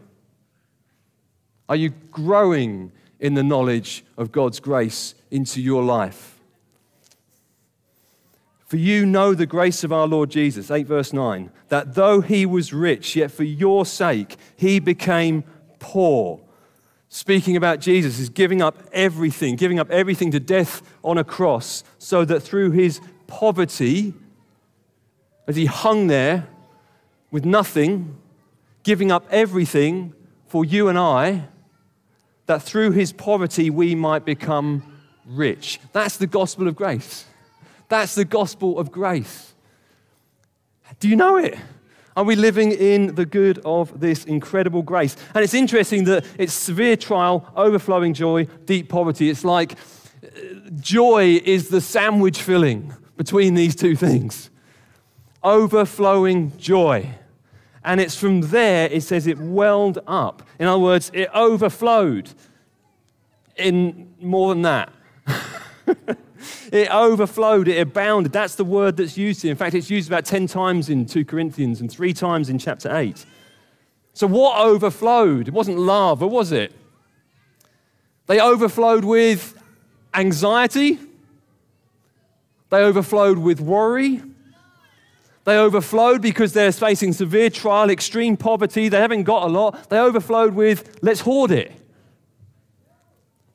Are 1.69 1.77
you 1.77 1.91
growing 2.11 2.91
in 3.21 3.35
the 3.35 3.43
knowledge 3.43 4.03
of 4.17 4.33
God's 4.33 4.61
grace 4.61 5.15
into 5.31 5.61
your 5.61 5.83
life? 5.83 6.41
For 8.65 8.79
you 8.79 9.05
know 9.05 9.35
the 9.35 9.45
grace 9.45 9.85
of 9.85 9.93
our 9.93 10.07
Lord 10.07 10.31
Jesus, 10.31 10.71
8 10.71 10.87
verse 10.87 11.13
9, 11.13 11.51
that 11.69 11.97
though 11.97 12.23
he 12.23 12.47
was 12.47 12.73
rich, 12.73 13.15
yet 13.15 13.31
for 13.31 13.45
your 13.45 13.85
sake 13.85 14.39
he 14.57 14.79
became 14.79 15.45
poor 15.81 16.41
speaking 17.09 17.57
about 17.57 17.81
Jesus 17.81 18.19
is 18.19 18.29
giving 18.29 18.61
up 18.61 18.83
everything, 18.93 19.57
giving 19.57 19.79
up 19.79 19.91
everything 19.91 20.31
to 20.33 20.41
death 20.41 20.83
on 21.03 21.19
a 21.19 21.25
cross, 21.25 21.85
so 21.99 22.25
that 22.25 22.41
through 22.41 22.73
his 22.73 23.01
poverty, 23.27 24.15
as 25.47 25.57
he 25.57 25.67
hung 25.67 26.07
there 26.07 26.47
with 27.31 27.45
nothing, 27.45 28.17
giving 28.83 29.11
up 29.11 29.27
everything 29.31 30.13
for 30.47 30.65
you 30.65 30.89
and 30.89 30.99
I, 30.99 31.45
that 32.47 32.63
through 32.63 32.93
his 32.93 33.13
poverty 33.13 33.69
we 33.71 33.95
might 33.95 34.25
become 34.25 34.83
rich. 35.27 35.81
That's 35.93 36.17
the 36.17 36.27
gospel 36.27 36.67
of 36.69 36.77
grace. 36.77 37.27
That's 37.89 38.15
the 38.15 38.25
gospel 38.25 38.79
of 38.79 38.91
grace. 38.91 39.53
Do 41.01 41.09
you 41.09 41.17
know 41.17 41.37
it? 41.37 41.57
Are 42.19 42.25
we 42.25 42.35
living 42.35 42.73
in 42.73 43.15
the 43.15 43.25
good 43.25 43.61
of 43.65 44.01
this 44.01 44.25
incredible 44.25 44.83
grace? 44.83 45.17
And 45.37 45.45
it's 45.45 45.55
interesting 45.55 46.03
that 46.07 46.27
it's 46.37 46.53
severe 46.53 46.97
trial, 46.97 47.49
overflowing 47.55 48.13
joy, 48.13 48.47
deep 48.65 48.89
poverty. 48.89 49.31
It's 49.31 49.45
like 49.45 49.75
uh, 50.25 50.29
joy 50.81 51.41
is 51.45 51.69
the 51.69 51.81
sandwich 51.81 52.43
filling 52.43 52.93
between 53.17 53.55
these 53.55 53.77
two 53.77 53.95
things. 53.95 54.51
Overflowing 55.45 56.59
joy. 56.59 57.09
And 57.85 58.01
it's 58.01 58.17
from 58.17 58.41
there, 58.41 58.89
it 58.89 59.05
says 59.05 59.29
it 59.29 59.39
welled 59.39 60.01
up. 60.09 60.43
In 60.59 60.67
other 60.67 60.81
words, 60.81 61.13
it 61.15 61.29
overflowed 61.33 62.31
in 63.57 64.13
more 64.21 64.49
than 64.49 64.63
that. 64.63 64.93
It 66.73 66.91
overflowed, 66.91 67.69
it 67.69 67.81
abounded. 67.81 68.33
That's 68.33 68.55
the 68.55 68.65
word 68.65 68.97
that's 68.97 69.17
used 69.17 69.43
here. 69.43 69.51
In 69.51 69.57
fact, 69.57 69.75
it's 69.75 69.91
used 69.91 70.09
about 70.09 70.25
10 70.25 70.47
times 70.47 70.89
in 70.89 71.07
2 71.07 71.25
Corinthians 71.25 71.81
and 71.81 71.91
three 71.91 72.13
times 72.13 72.49
in 72.49 72.59
chapter 72.59 72.95
8. 72.95 73.25
So, 74.15 74.27
what 74.27 74.59
overflowed? 74.59 75.49
It 75.49 75.55
wasn't 75.55 75.79
lava, 75.79 76.27
was 76.27 76.53
it? 76.53 76.73
They 78.27 78.41
overflowed 78.41 79.05
with 79.05 79.61
anxiety, 80.15 80.99
they 82.71 82.79
overflowed 82.79 83.39
with 83.39 83.61
worry. 83.61 84.23
They 85.45 85.57
overflowed 85.57 86.21
because 86.21 86.53
they're 86.53 86.73
facing 86.73 87.15
severe 87.15 87.49
trial, 87.49 87.89
extreme 87.89 88.37
poverty. 88.37 88.91
They 88.91 89.01
haven't 89.01 89.23
got 89.23 89.45
a 89.45 89.47
lot. 89.47 89.89
They 89.89 89.99
overflowed 89.99 90.53
with, 90.53 90.99
let's 91.01 91.21
hoard 91.21 91.53
it. 91.53 91.73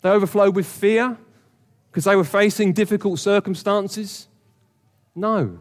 They 0.01 0.09
overflowed 0.09 0.55
with 0.55 0.65
fear 0.65 1.17
because 1.93 2.05
they 2.05 2.15
were 2.15 2.23
facing 2.23 2.73
difficult 2.73 3.19
circumstances? 3.19 4.27
No. 5.13 5.59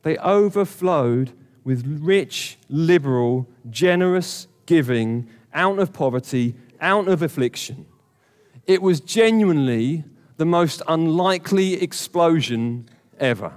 They 0.00 0.16
overflowed 0.16 1.32
with 1.64 1.84
rich, 2.00 2.56
liberal, 2.70 3.46
generous 3.68 4.48
giving 4.64 5.28
out 5.52 5.78
of 5.78 5.92
poverty, 5.92 6.54
out 6.80 7.08
of 7.08 7.20
affliction. 7.20 7.84
It 8.66 8.80
was 8.80 9.00
genuinely 9.00 10.02
the 10.38 10.46
most 10.46 10.80
unlikely 10.88 11.74
explosion 11.74 12.88
ever. 13.20 13.52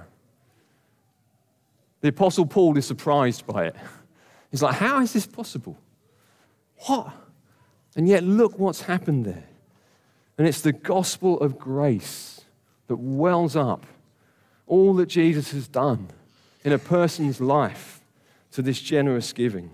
The 2.02 2.08
Apostle 2.08 2.44
Paul 2.44 2.76
is 2.76 2.86
surprised 2.86 3.46
by 3.46 3.68
it. 3.68 3.76
He's 4.50 4.62
like, 4.62 4.74
How 4.74 5.00
is 5.00 5.14
this 5.14 5.24
possible? 5.24 5.78
What? 6.86 7.14
And 7.96 8.06
yet, 8.06 8.24
look 8.24 8.58
what's 8.58 8.82
happened 8.82 9.24
there. 9.24 9.44
And 10.42 10.48
it's 10.48 10.60
the 10.60 10.72
gospel 10.72 11.38
of 11.38 11.56
grace 11.56 12.40
that 12.88 12.96
wells 12.96 13.54
up 13.54 13.86
all 14.66 14.92
that 14.94 15.06
Jesus 15.06 15.52
has 15.52 15.68
done 15.68 16.08
in 16.64 16.72
a 16.72 16.80
person's 16.80 17.40
life 17.40 18.00
to 18.50 18.60
this 18.60 18.80
generous 18.80 19.32
giving. 19.32 19.70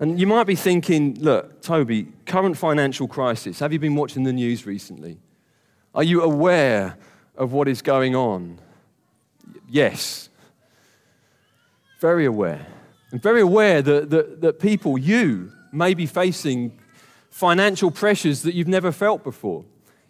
And 0.00 0.18
you 0.18 0.26
might 0.26 0.46
be 0.46 0.54
thinking, 0.54 1.14
look, 1.20 1.60
Toby, 1.60 2.08
current 2.24 2.56
financial 2.56 3.06
crisis. 3.06 3.58
Have 3.58 3.70
you 3.70 3.78
been 3.78 3.96
watching 3.96 4.22
the 4.22 4.32
news 4.32 4.64
recently? 4.64 5.18
Are 5.94 6.02
you 6.02 6.22
aware 6.22 6.96
of 7.36 7.52
what 7.52 7.68
is 7.68 7.82
going 7.82 8.16
on? 8.16 8.58
Yes. 9.68 10.30
Very 12.00 12.24
aware. 12.24 12.66
And 13.10 13.20
very 13.20 13.42
aware 13.42 13.82
that, 13.82 14.08
that, 14.08 14.40
that 14.40 14.58
people, 14.58 14.96
you, 14.96 15.52
may 15.70 15.92
be 15.92 16.06
facing 16.06 16.80
financial 17.34 17.90
pressures 17.90 18.42
that 18.42 18.54
you've 18.54 18.68
never 18.68 18.92
felt 18.92 19.24
before. 19.24 19.64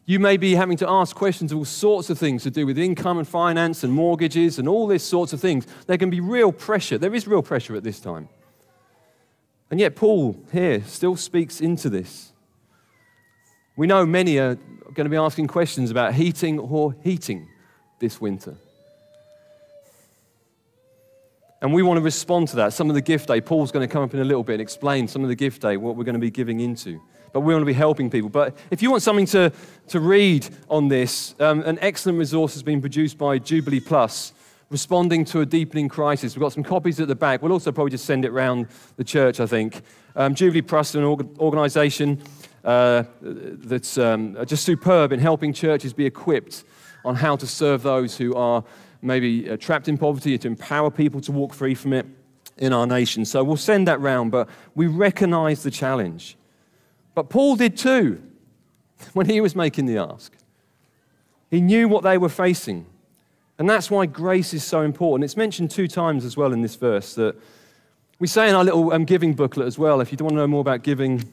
You 0.04 0.18
may 0.20 0.36
be 0.36 0.56
having 0.56 0.76
to 0.76 0.90
ask 0.90 1.16
questions 1.16 1.52
of 1.52 1.56
all 1.56 1.64
sorts 1.64 2.10
of 2.10 2.18
things 2.18 2.42
to 2.42 2.50
do 2.50 2.66
with 2.66 2.76
income 2.76 3.16
and 3.16 3.26
finance 3.26 3.82
and 3.82 3.90
mortgages 3.94 4.58
and 4.58 4.68
all 4.68 4.86
these 4.86 5.02
sorts 5.02 5.32
of 5.32 5.40
things. 5.40 5.66
There 5.86 5.96
can 5.96 6.10
be 6.10 6.20
real 6.20 6.52
pressure. 6.52 6.98
There 6.98 7.14
is 7.14 7.26
real 7.26 7.42
pressure 7.42 7.76
at 7.76 7.82
this 7.82 7.98
time. 7.98 8.28
And 9.70 9.80
yet, 9.80 9.96
Paul 9.96 10.38
here 10.52 10.82
still 10.84 11.16
speaks 11.16 11.62
into 11.62 11.88
this. 11.88 12.30
We 13.74 13.86
know 13.86 14.04
many 14.04 14.36
are 14.36 14.56
going 14.92 15.06
to 15.06 15.08
be 15.08 15.16
asking 15.16 15.46
questions 15.46 15.90
about 15.90 16.12
heating 16.12 16.58
or 16.58 16.94
heating 17.02 17.48
this 18.00 18.20
winter. 18.20 18.54
And 21.62 21.72
we 21.72 21.82
want 21.82 21.96
to 21.96 22.02
respond 22.02 22.48
to 22.48 22.56
that. 22.56 22.74
Some 22.74 22.90
of 22.90 22.94
the 22.94 23.00
gift 23.00 23.28
day, 23.28 23.40
Paul's 23.40 23.72
going 23.72 23.88
to 23.88 23.90
come 23.90 24.02
up 24.02 24.12
in 24.12 24.20
a 24.20 24.24
little 24.24 24.44
bit 24.44 24.52
and 24.54 24.60
explain 24.60 25.08
some 25.08 25.22
of 25.22 25.30
the 25.30 25.34
gift 25.34 25.62
day, 25.62 25.78
what 25.78 25.96
we're 25.96 26.04
going 26.04 26.12
to 26.12 26.20
be 26.20 26.30
giving 26.30 26.60
into 26.60 27.00
but 27.34 27.40
we 27.40 27.52
want 27.52 27.62
to 27.62 27.66
be 27.66 27.72
helping 27.72 28.08
people. 28.08 28.30
But 28.30 28.56
if 28.70 28.80
you 28.80 28.92
want 28.92 29.02
something 29.02 29.26
to, 29.26 29.52
to 29.88 29.98
read 29.98 30.48
on 30.70 30.86
this, 30.86 31.34
um, 31.40 31.62
an 31.62 31.78
excellent 31.80 32.16
resource 32.16 32.54
has 32.54 32.62
been 32.62 32.80
produced 32.80 33.18
by 33.18 33.38
Jubilee 33.38 33.80
Plus, 33.80 34.32
responding 34.70 35.24
to 35.26 35.40
a 35.40 35.46
deepening 35.46 35.88
crisis. 35.88 36.36
We've 36.36 36.42
got 36.42 36.52
some 36.52 36.62
copies 36.62 37.00
at 37.00 37.08
the 37.08 37.16
back. 37.16 37.42
We'll 37.42 37.50
also 37.50 37.72
probably 37.72 37.90
just 37.90 38.04
send 38.04 38.24
it 38.24 38.28
around 38.28 38.68
the 38.96 39.02
church, 39.02 39.40
I 39.40 39.46
think. 39.46 39.82
Um, 40.14 40.36
Jubilee 40.36 40.62
Plus 40.62 40.90
is 40.90 40.94
an 40.94 41.02
org- 41.02 41.38
organization 41.40 42.22
uh, 42.62 43.02
that's 43.20 43.98
um, 43.98 44.36
just 44.46 44.64
superb 44.64 45.12
in 45.12 45.18
helping 45.18 45.52
churches 45.52 45.92
be 45.92 46.06
equipped 46.06 46.62
on 47.04 47.16
how 47.16 47.34
to 47.34 47.48
serve 47.48 47.82
those 47.82 48.16
who 48.16 48.32
are 48.36 48.62
maybe 49.02 49.50
uh, 49.50 49.56
trapped 49.56 49.88
in 49.88 49.98
poverty, 49.98 50.38
to 50.38 50.46
empower 50.46 50.88
people 50.88 51.20
to 51.20 51.32
walk 51.32 51.52
free 51.52 51.74
from 51.74 51.94
it 51.94 52.06
in 52.58 52.72
our 52.72 52.86
nation. 52.86 53.24
So 53.24 53.42
we'll 53.42 53.56
send 53.56 53.88
that 53.88 54.00
round, 54.00 54.30
but 54.30 54.48
we 54.76 54.86
recognize 54.86 55.64
the 55.64 55.72
challenge. 55.72 56.36
But 57.14 57.28
Paul 57.30 57.56
did 57.56 57.76
too 57.76 58.22
when 59.12 59.26
he 59.26 59.40
was 59.40 59.54
making 59.54 59.86
the 59.86 59.98
ask. 59.98 60.32
He 61.50 61.60
knew 61.60 61.88
what 61.88 62.02
they 62.02 62.18
were 62.18 62.28
facing. 62.28 62.86
And 63.58 63.70
that's 63.70 63.90
why 63.90 64.06
grace 64.06 64.52
is 64.52 64.64
so 64.64 64.80
important. 64.80 65.24
It's 65.24 65.36
mentioned 65.36 65.70
two 65.70 65.86
times 65.86 66.24
as 66.24 66.36
well 66.36 66.52
in 66.52 66.62
this 66.62 66.74
verse 66.74 67.14
that 67.14 67.36
We 68.20 68.28
say 68.28 68.48
in 68.48 68.54
our 68.54 68.64
little 68.64 68.92
um, 68.92 69.04
giving 69.04 69.34
booklet 69.34 69.66
as 69.66 69.78
well, 69.78 70.00
if 70.00 70.12
you 70.12 70.18
want 70.20 70.32
to 70.32 70.36
know 70.36 70.46
more 70.46 70.60
about 70.60 70.82
giving 70.82 71.24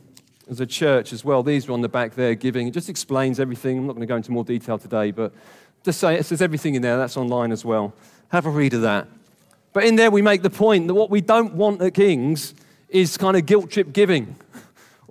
as 0.50 0.60
a 0.60 0.66
church 0.66 1.14
as 1.14 1.24
well, 1.24 1.44
these 1.44 1.70
are 1.70 1.74
on 1.74 1.82
the 1.82 1.90
back 1.90 2.16
there, 2.16 2.34
giving. 2.36 2.68
It 2.68 2.72
just 2.72 2.90
explains 2.90 3.40
everything. 3.40 3.78
I'm 3.78 3.88
not 3.88 3.94
going 3.94 4.02
to 4.02 4.08
go 4.08 4.16
into 4.16 4.32
more 4.32 4.44
detail 4.44 4.78
today, 4.78 5.12
but 5.12 5.32
just 5.84 6.00
say 6.00 6.16
it 6.16 6.26
says 6.26 6.42
everything 6.42 6.76
in 6.76 6.82
there. 6.82 6.98
That's 6.98 7.18
online 7.18 7.52
as 7.52 7.64
well. 7.64 7.94
Have 8.30 8.46
a 8.46 8.50
read 8.50 8.74
of 8.74 8.82
that. 8.82 9.08
But 9.74 9.86
in 9.86 9.96
there, 9.96 10.12
we 10.12 10.22
make 10.22 10.42
the 10.42 10.50
point 10.50 10.88
that 10.88 10.94
what 10.94 11.10
we 11.10 11.22
don't 11.22 11.54
want 11.54 11.82
at 11.82 11.94
King's 11.94 12.56
is 12.90 13.16
kind 13.16 13.38
of 13.38 13.46
guilt 13.46 13.70
trip 13.72 13.94
giving, 13.94 14.36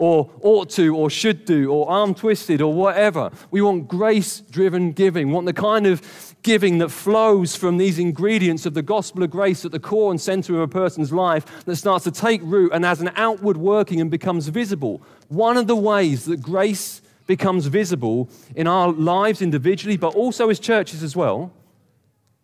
or 0.00 0.30
ought 0.40 0.70
to, 0.70 0.96
or 0.96 1.10
should 1.10 1.44
do, 1.44 1.70
or 1.70 1.86
arm 1.90 2.14
twisted, 2.14 2.62
or 2.62 2.72
whatever. 2.72 3.30
We 3.50 3.60
want 3.60 3.86
grace 3.86 4.40
driven 4.40 4.92
giving, 4.92 5.28
we 5.28 5.34
want 5.34 5.44
the 5.44 5.52
kind 5.52 5.86
of 5.86 6.34
giving 6.42 6.78
that 6.78 6.88
flows 6.88 7.54
from 7.54 7.76
these 7.76 7.98
ingredients 7.98 8.64
of 8.64 8.72
the 8.72 8.80
gospel 8.80 9.22
of 9.22 9.30
grace 9.30 9.62
at 9.66 9.72
the 9.72 9.78
core 9.78 10.10
and 10.10 10.18
center 10.18 10.54
of 10.54 10.60
a 10.60 10.68
person's 10.68 11.12
life 11.12 11.64
that 11.66 11.76
starts 11.76 12.04
to 12.04 12.10
take 12.10 12.40
root 12.42 12.72
and 12.72 12.82
has 12.82 13.02
an 13.02 13.10
outward 13.14 13.58
working 13.58 14.00
and 14.00 14.10
becomes 14.10 14.48
visible. 14.48 15.02
One 15.28 15.58
of 15.58 15.66
the 15.66 15.76
ways 15.76 16.24
that 16.24 16.40
grace 16.40 17.02
becomes 17.26 17.66
visible 17.66 18.30
in 18.56 18.66
our 18.66 18.90
lives 18.92 19.42
individually, 19.42 19.98
but 19.98 20.14
also 20.14 20.48
as 20.48 20.58
churches 20.58 21.02
as 21.02 21.14
well, 21.14 21.52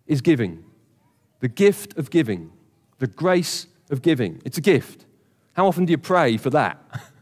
is 0.06 0.20
giving. 0.20 0.62
The 1.40 1.48
gift 1.48 1.96
of 1.96 2.10
giving, 2.10 2.52
the 2.98 3.06
grace 3.06 3.66
of 3.88 4.02
giving. 4.02 4.42
It's 4.44 4.58
a 4.58 4.60
gift. 4.60 5.06
How 5.54 5.66
often 5.66 5.86
do 5.86 5.92
you 5.92 5.98
pray 5.98 6.36
for 6.36 6.50
that? 6.50 6.82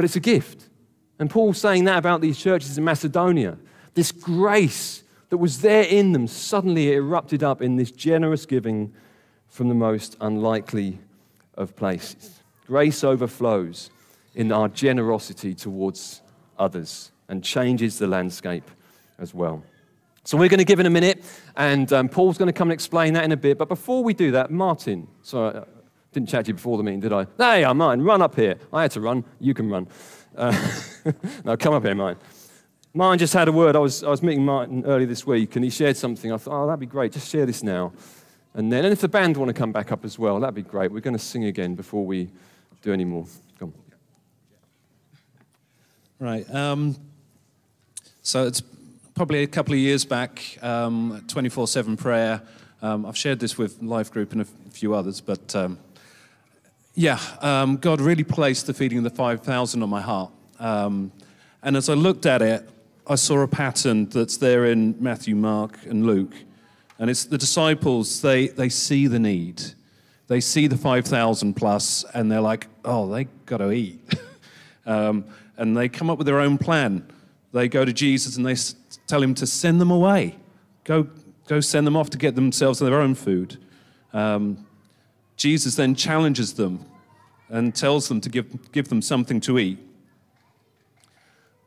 but 0.00 0.06
it's 0.06 0.16
a 0.16 0.20
gift. 0.20 0.70
And 1.18 1.28
Paul's 1.28 1.58
saying 1.58 1.84
that 1.84 1.98
about 1.98 2.22
these 2.22 2.38
churches 2.38 2.78
in 2.78 2.84
Macedonia. 2.84 3.58
This 3.92 4.12
grace 4.12 5.02
that 5.28 5.36
was 5.36 5.60
there 5.60 5.82
in 5.82 6.12
them, 6.12 6.26
suddenly 6.26 6.90
erupted 6.94 7.42
up 7.42 7.60
in 7.60 7.76
this 7.76 7.90
generous 7.90 8.46
giving 8.46 8.94
from 9.46 9.68
the 9.68 9.74
most 9.74 10.16
unlikely 10.22 11.00
of 11.52 11.76
places. 11.76 12.40
Grace 12.66 13.04
overflows 13.04 13.90
in 14.34 14.50
our 14.52 14.70
generosity 14.70 15.54
towards 15.54 16.22
others 16.58 17.12
and 17.28 17.44
changes 17.44 17.98
the 17.98 18.06
landscape 18.06 18.70
as 19.18 19.34
well. 19.34 19.62
So 20.24 20.38
we're 20.38 20.48
going 20.48 20.60
to 20.60 20.64
give 20.64 20.80
in 20.80 20.86
a 20.86 20.88
minute, 20.88 21.22
and 21.58 21.92
um, 21.92 22.08
Paul's 22.08 22.38
going 22.38 22.46
to 22.46 22.54
come 22.54 22.70
and 22.70 22.72
explain 22.74 23.12
that 23.12 23.24
in 23.24 23.32
a 23.32 23.36
bit. 23.36 23.58
But 23.58 23.68
before 23.68 24.02
we 24.02 24.14
do 24.14 24.30
that, 24.30 24.50
Martin, 24.50 25.08
sorry, 25.20 25.58
I 25.58 25.64
didn't 26.12 26.28
chat 26.28 26.44
to 26.44 26.48
you 26.50 26.54
before 26.54 26.76
the 26.76 26.82
meeting, 26.82 27.00
did 27.00 27.12
I? 27.12 27.26
Hey, 27.38 27.64
I'm 27.64 27.78
Martin, 27.78 28.04
run 28.04 28.20
up 28.20 28.34
here. 28.34 28.56
I 28.72 28.82
had 28.82 28.90
to 28.92 29.00
run, 29.00 29.24
you 29.38 29.54
can 29.54 29.70
run. 29.70 29.86
Uh, 30.36 30.70
no, 31.44 31.56
come 31.56 31.74
up 31.74 31.84
here, 31.84 31.94
mine. 31.94 32.16
Mine 32.92 33.18
just 33.18 33.32
had 33.32 33.46
a 33.46 33.52
word. 33.52 33.76
I 33.76 33.78
was, 33.78 34.02
I 34.02 34.08
was 34.08 34.20
meeting 34.22 34.44
Martin 34.44 34.84
early 34.84 35.04
this 35.04 35.24
week, 35.24 35.54
and 35.54 35.64
he 35.64 35.70
shared 35.70 35.96
something. 35.96 36.32
I 36.32 36.36
thought, 36.36 36.64
oh, 36.64 36.66
that'd 36.66 36.80
be 36.80 36.86
great. 36.86 37.12
Just 37.12 37.30
share 37.30 37.46
this 37.46 37.62
now. 37.62 37.92
And 38.54 38.72
then, 38.72 38.84
and 38.84 38.92
if 38.92 39.00
the 39.00 39.08
band 39.08 39.36
want 39.36 39.48
to 39.48 39.54
come 39.54 39.70
back 39.70 39.92
up 39.92 40.04
as 40.04 40.18
well, 40.18 40.40
that'd 40.40 40.56
be 40.56 40.62
great. 40.62 40.90
We're 40.90 41.00
going 41.00 41.16
to 41.16 41.22
sing 41.22 41.44
again 41.44 41.76
before 41.76 42.04
we 42.04 42.28
do 42.82 42.92
any 42.92 43.04
more. 43.04 43.26
Come 43.60 43.72
on. 46.18 46.26
Right. 46.26 46.52
Um, 46.52 46.96
so 48.22 48.44
it's 48.46 48.60
probably 49.14 49.44
a 49.44 49.46
couple 49.46 49.74
of 49.74 49.78
years 49.78 50.04
back, 50.04 50.58
um, 50.60 51.24
24 51.28 51.68
7 51.68 51.96
prayer. 51.96 52.42
Um, 52.82 53.06
I've 53.06 53.16
shared 53.16 53.38
this 53.38 53.56
with 53.56 53.80
Life 53.82 54.10
Group 54.10 54.32
and 54.32 54.40
a 54.40 54.46
few 54.70 54.94
others, 54.94 55.20
but 55.20 55.54
um, 55.54 55.78
yeah, 57.00 57.18
um, 57.40 57.78
God 57.78 57.98
really 57.98 58.24
placed 58.24 58.66
the 58.66 58.74
feeding 58.74 58.98
of 58.98 59.04
the 59.04 59.10
5,000 59.10 59.82
on 59.82 59.88
my 59.88 60.02
heart. 60.02 60.30
Um, 60.58 61.10
and 61.62 61.74
as 61.74 61.88
I 61.88 61.94
looked 61.94 62.26
at 62.26 62.42
it, 62.42 62.68
I 63.06 63.14
saw 63.14 63.40
a 63.40 63.48
pattern 63.48 64.06
that's 64.10 64.36
there 64.36 64.66
in 64.66 64.94
Matthew, 65.02 65.34
Mark, 65.34 65.78
and 65.86 66.06
Luke. 66.06 66.34
And 66.98 67.08
it's 67.08 67.24
the 67.24 67.38
disciples, 67.38 68.20
they, 68.20 68.48
they 68.48 68.68
see 68.68 69.06
the 69.06 69.18
need. 69.18 69.62
They 70.26 70.40
see 70.40 70.66
the 70.66 70.76
5,000 70.76 71.54
plus, 71.54 72.04
and 72.12 72.30
they're 72.30 72.42
like, 72.42 72.66
oh, 72.84 73.10
they 73.10 73.24
got 73.46 73.58
to 73.58 73.72
eat. 73.72 73.98
um, 74.84 75.24
and 75.56 75.74
they 75.74 75.88
come 75.88 76.10
up 76.10 76.18
with 76.18 76.26
their 76.26 76.40
own 76.40 76.58
plan. 76.58 77.10
They 77.52 77.66
go 77.68 77.86
to 77.86 77.94
Jesus 77.94 78.36
and 78.36 78.44
they 78.44 78.56
tell 79.06 79.22
him 79.22 79.34
to 79.36 79.46
send 79.46 79.80
them 79.80 79.90
away. 79.90 80.36
Go, 80.84 81.08
go 81.48 81.60
send 81.60 81.86
them 81.86 81.96
off 81.96 82.10
to 82.10 82.18
get 82.18 82.34
themselves 82.34 82.78
their 82.78 83.00
own 83.00 83.14
food. 83.14 83.56
Um, 84.12 84.66
Jesus 85.38 85.76
then 85.76 85.94
challenges 85.94 86.52
them 86.52 86.84
and 87.50 87.74
tells 87.74 88.08
them 88.08 88.20
to 88.22 88.28
give, 88.28 88.72
give 88.72 88.88
them 88.88 89.02
something 89.02 89.40
to 89.40 89.58
eat. 89.58 89.78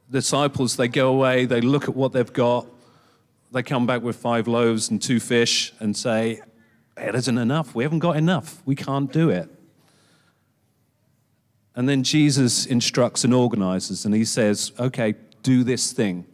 The 0.09 0.19
disciples, 0.19 0.77
they 0.77 0.87
go 0.87 1.09
away, 1.09 1.45
they 1.45 1.61
look 1.61 1.83
at 1.83 1.95
what 1.95 2.13
they've 2.13 2.33
got, 2.33 2.65
they 3.51 3.61
come 3.61 3.85
back 3.85 4.01
with 4.01 4.15
five 4.15 4.47
loaves 4.47 4.89
and 4.89 5.01
two 5.01 5.19
fish 5.19 5.73
and 5.79 5.95
say, 5.95 6.41
It 6.97 7.13
isn't 7.13 7.37
enough. 7.37 7.75
We 7.75 7.83
haven't 7.83 7.99
got 7.99 8.17
enough. 8.17 8.63
We 8.65 8.75
can't 8.75 9.11
do 9.11 9.29
it. 9.29 9.47
And 11.75 11.87
then 11.87 12.03
Jesus 12.03 12.65
instructs 12.65 13.23
and 13.23 13.33
organizes, 13.33 14.05
and 14.05 14.15
he 14.15 14.25
says, 14.25 14.71
Okay, 14.79 15.15
do 15.43 15.63
this 15.63 15.91
thing. 15.91 16.25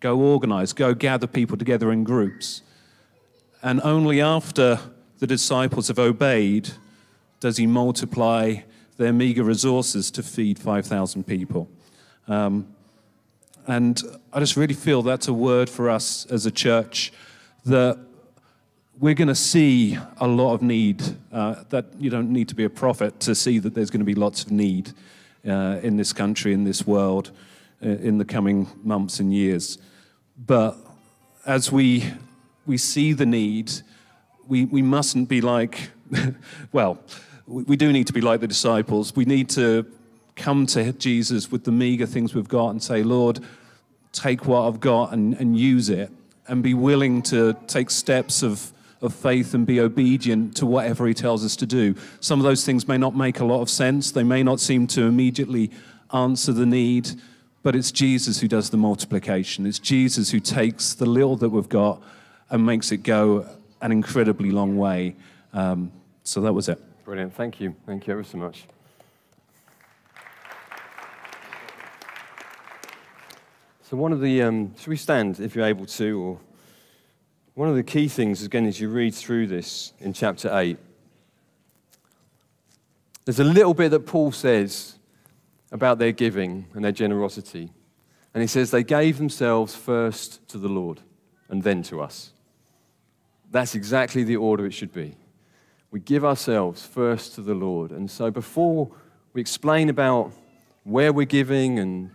Go 0.00 0.20
organize, 0.20 0.72
go 0.72 0.94
gather 0.94 1.26
people 1.26 1.56
together 1.56 1.92
in 1.92 2.04
groups. 2.04 2.62
And 3.62 3.80
only 3.82 4.20
after 4.20 4.80
the 5.18 5.26
disciples 5.26 5.88
have 5.88 5.98
obeyed 5.98 6.70
does 7.40 7.56
he 7.56 7.66
multiply 7.66 8.56
their 8.96 9.12
meager 9.12 9.42
resources 9.42 10.10
to 10.12 10.22
feed 10.22 10.58
5,000 10.58 11.24
people. 11.24 11.68
Um, 12.28 12.68
and 13.66 14.00
I 14.32 14.40
just 14.40 14.56
really 14.56 14.74
feel 14.74 15.02
that's 15.02 15.28
a 15.28 15.32
word 15.32 15.70
for 15.70 15.88
us 15.88 16.26
as 16.26 16.46
a 16.46 16.50
church 16.50 17.12
that 17.64 17.98
we're 18.98 19.14
going 19.14 19.28
to 19.28 19.34
see 19.34 19.98
a 20.18 20.26
lot 20.26 20.54
of 20.54 20.62
need. 20.62 21.02
Uh, 21.32 21.64
that 21.70 21.86
you 21.98 22.10
don't 22.10 22.30
need 22.30 22.48
to 22.48 22.54
be 22.54 22.64
a 22.64 22.70
prophet 22.70 23.18
to 23.20 23.34
see 23.34 23.58
that 23.58 23.74
there's 23.74 23.90
going 23.90 24.00
to 24.00 24.06
be 24.06 24.14
lots 24.14 24.44
of 24.44 24.52
need 24.52 24.92
uh, 25.46 25.80
in 25.82 25.96
this 25.96 26.12
country, 26.12 26.52
in 26.52 26.64
this 26.64 26.86
world, 26.86 27.30
uh, 27.84 27.88
in 27.88 28.18
the 28.18 28.24
coming 28.24 28.68
months 28.82 29.18
and 29.18 29.32
years. 29.32 29.78
But 30.36 30.76
as 31.46 31.72
we, 31.72 32.04
we 32.66 32.76
see 32.76 33.12
the 33.12 33.26
need, 33.26 33.72
we, 34.46 34.66
we 34.66 34.82
mustn't 34.82 35.28
be 35.28 35.40
like, 35.40 35.90
well, 36.72 36.98
we, 37.46 37.62
we 37.64 37.76
do 37.76 37.92
need 37.92 38.06
to 38.06 38.12
be 38.12 38.20
like 38.20 38.40
the 38.40 38.48
disciples. 38.48 39.14
We 39.14 39.24
need 39.24 39.48
to 39.50 39.86
come 40.36 40.66
to 40.66 40.92
Jesus 40.92 41.50
with 41.50 41.64
the 41.64 41.72
meager 41.72 42.06
things 42.06 42.34
we've 42.34 42.48
got 42.48 42.70
and 42.70 42.82
say, 42.82 43.02
Lord, 43.02 43.40
take 44.12 44.46
what 44.46 44.66
I've 44.66 44.80
got 44.80 45.12
and, 45.12 45.34
and 45.34 45.58
use 45.58 45.88
it, 45.90 46.10
and 46.46 46.62
be 46.62 46.74
willing 46.74 47.22
to 47.22 47.56
take 47.66 47.90
steps 47.90 48.42
of, 48.42 48.72
of 49.00 49.14
faith 49.14 49.54
and 49.54 49.66
be 49.66 49.80
obedient 49.80 50.56
to 50.56 50.66
whatever 50.66 51.06
He 51.06 51.14
tells 51.14 51.44
us 51.44 51.56
to 51.56 51.66
do. 51.66 51.94
Some 52.20 52.38
of 52.40 52.44
those 52.44 52.64
things 52.64 52.86
may 52.86 52.98
not 52.98 53.16
make 53.16 53.40
a 53.40 53.44
lot 53.44 53.60
of 53.60 53.70
sense, 53.70 54.10
they 54.10 54.24
may 54.24 54.42
not 54.42 54.60
seem 54.60 54.86
to 54.88 55.04
immediately 55.04 55.70
answer 56.12 56.52
the 56.52 56.66
need. 56.66 57.10
But 57.62 57.74
it's 57.74 57.90
Jesus 57.90 58.40
who 58.40 58.46
does 58.46 58.68
the 58.68 58.76
multiplication. 58.76 59.66
It's 59.66 59.78
Jesus 59.78 60.30
who 60.30 60.38
takes 60.38 60.92
the 60.92 61.06
little 61.06 61.34
that 61.36 61.48
we've 61.48 61.68
got 61.68 62.02
and 62.50 62.66
makes 62.66 62.92
it 62.92 62.98
go 62.98 63.46
an 63.80 63.90
incredibly 63.90 64.50
long 64.50 64.76
way. 64.76 65.16
Um, 65.54 65.90
so 66.24 66.42
that 66.42 66.52
was 66.52 66.68
it. 66.68 66.78
Brilliant. 67.04 67.34
Thank 67.34 67.60
you. 67.60 67.76
Thank 67.84 68.06
you 68.06 68.14
ever 68.14 68.24
so 68.24 68.38
much. 68.38 68.64
So, 73.82 73.98
one 73.98 74.10
of 74.10 74.22
the, 74.22 74.40
um, 74.40 74.74
should 74.78 74.88
we 74.88 74.96
stand 74.96 75.38
if 75.38 75.54
you're 75.54 75.66
able 75.66 75.84
to? 75.84 76.18
Or 76.18 76.40
one 77.52 77.68
of 77.68 77.76
the 77.76 77.82
key 77.82 78.08
things, 78.08 78.42
again, 78.42 78.64
as 78.64 78.80
you 78.80 78.88
read 78.88 79.14
through 79.14 79.48
this 79.48 79.92
in 80.00 80.14
chapter 80.14 80.48
8, 80.50 80.78
there's 83.26 83.38
a 83.38 83.44
little 83.44 83.74
bit 83.74 83.90
that 83.90 84.06
Paul 84.06 84.32
says 84.32 84.98
about 85.72 85.98
their 85.98 86.12
giving 86.12 86.64
and 86.72 86.82
their 86.82 86.92
generosity. 86.92 87.70
And 88.32 88.40
he 88.40 88.46
says 88.46 88.70
they 88.70 88.82
gave 88.82 89.18
themselves 89.18 89.74
first 89.74 90.48
to 90.48 90.58
the 90.58 90.68
Lord 90.68 91.02
and 91.50 91.62
then 91.62 91.82
to 91.84 92.00
us. 92.00 92.32
That's 93.50 93.74
exactly 93.74 94.24
the 94.24 94.36
order 94.36 94.64
it 94.64 94.72
should 94.72 94.94
be. 94.94 95.16
We 95.94 96.00
give 96.00 96.24
ourselves 96.24 96.84
first 96.84 97.36
to 97.36 97.40
the 97.40 97.54
Lord. 97.54 97.92
And 97.92 98.10
so 98.10 98.28
before 98.28 98.90
we 99.32 99.40
explain 99.40 99.88
about 99.88 100.32
where 100.82 101.12
we're 101.12 101.24
giving 101.24 101.78
and 101.78 102.10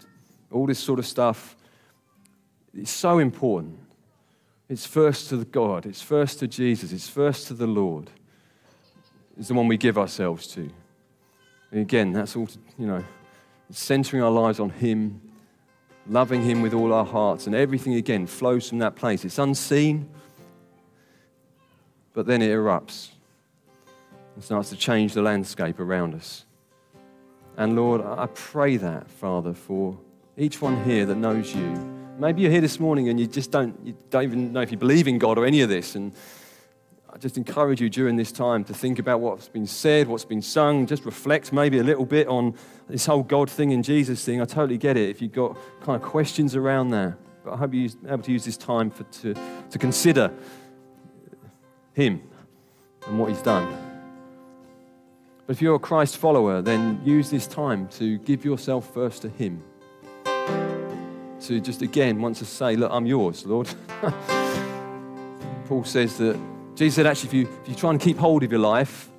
all 0.52 0.68
this 0.68 0.80
sort 0.80 1.00
of 1.00 1.06
stuff, 1.06 1.56
it's 2.74 2.92
so 2.92 3.20
important. 3.20 3.80
It's 4.68 4.86
first 4.86 5.30
to 5.30 5.46
God, 5.46 5.86
it's 5.86 6.02
first 6.02 6.40
to 6.40 6.48
Jesus, 6.50 6.92
it's 6.92 7.08
first 7.08 7.48
to 7.48 7.54
the 7.54 7.68
Lord. 7.68 8.10
It's 9.38 9.48
the 9.48 9.54
one 9.54 9.70
we 9.70 9.78
give 9.78 9.98
ourselves 9.98 10.48
to. 10.48 10.70
And 11.72 11.80
again, 11.80 12.12
that's 12.12 12.36
all, 12.36 12.48
to, 12.48 12.60
you 12.78 12.86
know, 12.86 13.02
centering 13.70 14.22
our 14.22 14.30
lives 14.30 14.60
on 14.60 14.72
Him, 14.72 15.22
loving 16.06 16.44
Him 16.44 16.62
with 16.62 16.74
all 16.74 16.92
our 16.92 17.06
hearts, 17.06 17.48
and 17.48 17.56
everything 17.56 17.94
again 17.94 18.28
flows 18.28 18.68
from 18.68 18.80
that 18.80 18.98
place. 18.98 19.24
It's 19.24 19.40
unseen, 19.40 20.10
but 22.12 22.26
then 22.26 22.42
it 22.42 22.50
erupts 22.50 23.12
and 24.40 24.44
starts 24.46 24.70
to 24.70 24.78
change 24.78 25.14
the 25.14 25.22
landscape 25.22 25.82
around 25.82 26.16
us. 26.16 26.46
And 27.58 27.76
Lord, 27.76 28.00
I 28.00 28.26
pray 28.28 28.78
that, 28.78 29.12
Father, 29.12 29.54
for 29.54 30.00
each 30.38 30.62
one 30.62 30.82
here 30.86 31.06
that 31.08 31.16
knows 31.16 31.54
you. 31.54 31.76
Maybe 32.18 32.44
you're 32.44 32.52
here 32.52 32.62
this 32.62 32.80
morning 32.80 33.10
and 33.10 33.20
you 33.20 33.28
just 33.28 33.52
don't, 33.52 33.78
you 33.84 33.98
don't 34.10 34.24
even 34.24 34.54
know 34.54 34.62
if 34.62 34.72
you 34.72 34.78
believe 34.78 35.10
in 35.10 35.18
God 35.18 35.38
or 35.38 35.46
any 35.46 35.60
of 35.60 35.68
this. 35.68 35.96
And 35.96 36.14
I 37.10 37.18
just 37.18 37.36
encourage 37.36 37.82
you 37.82 37.90
during 37.90 38.16
this 38.16 38.32
time 38.32 38.64
to 38.64 38.74
think 38.74 38.98
about 38.98 39.20
what's 39.20 39.50
been 39.50 39.68
said, 39.68 40.08
what's 40.08 40.24
been 40.24 40.42
sung, 40.42 40.88
just 40.88 41.04
reflect 41.04 41.52
maybe 41.52 41.80
a 41.80 41.84
little 41.84 42.06
bit 42.06 42.30
on 42.30 42.56
this 42.88 43.08
whole 43.08 43.24
God 43.24 43.50
thing 43.50 43.74
and 43.74 43.84
Jesus 43.84 44.24
thing. 44.24 44.40
I 44.42 44.46
totally 44.46 44.78
get 44.78 44.96
it 44.96 45.10
if 45.10 45.22
you've 45.22 45.34
got 45.34 45.58
kind 45.82 46.02
of 46.02 46.02
questions 46.02 46.56
around 46.56 46.92
that. 46.92 47.18
But 47.44 47.56
I 47.56 47.58
hope 47.58 47.74
you're 47.74 47.90
able 48.08 48.24
to 48.24 48.32
use 48.32 48.46
this 48.46 48.56
time 48.56 48.90
for, 48.90 49.04
to, 49.04 49.36
to 49.70 49.78
consider 49.78 50.32
Him 51.92 52.22
and 53.06 53.20
what 53.20 53.32
He's 53.32 53.42
done. 53.42 53.89
But 55.50 55.56
if 55.56 55.64
you're 55.64 55.74
a 55.74 55.80
Christ 55.80 56.18
follower, 56.18 56.62
then 56.62 57.02
use 57.04 57.32
this 57.32 57.48
time 57.48 57.88
to 57.94 58.20
give 58.20 58.46
yourself 58.46 58.94
first 58.94 59.24
to 59.24 59.30
Him. 59.30 59.64
To 60.26 61.60
just 61.60 61.82
again 61.82 62.22
want 62.22 62.36
to 62.36 62.46
say, 62.46 62.76
Look, 62.76 62.92
I'm 62.94 63.08
yours, 63.08 63.48
Lord. 63.48 63.68
Paul 65.66 65.84
says 65.86 66.20
that 66.20 66.40
Jesus 66.76 66.98
said, 66.98 67.08
actually, 67.08 67.30
if 67.30 67.34
you, 67.34 67.60
if 67.64 67.70
you 67.70 67.74
try 67.74 67.90
and 67.90 68.00
keep 68.00 68.18
hold 68.18 68.44
of 68.44 68.52
your 68.52 68.62
life 68.62 69.10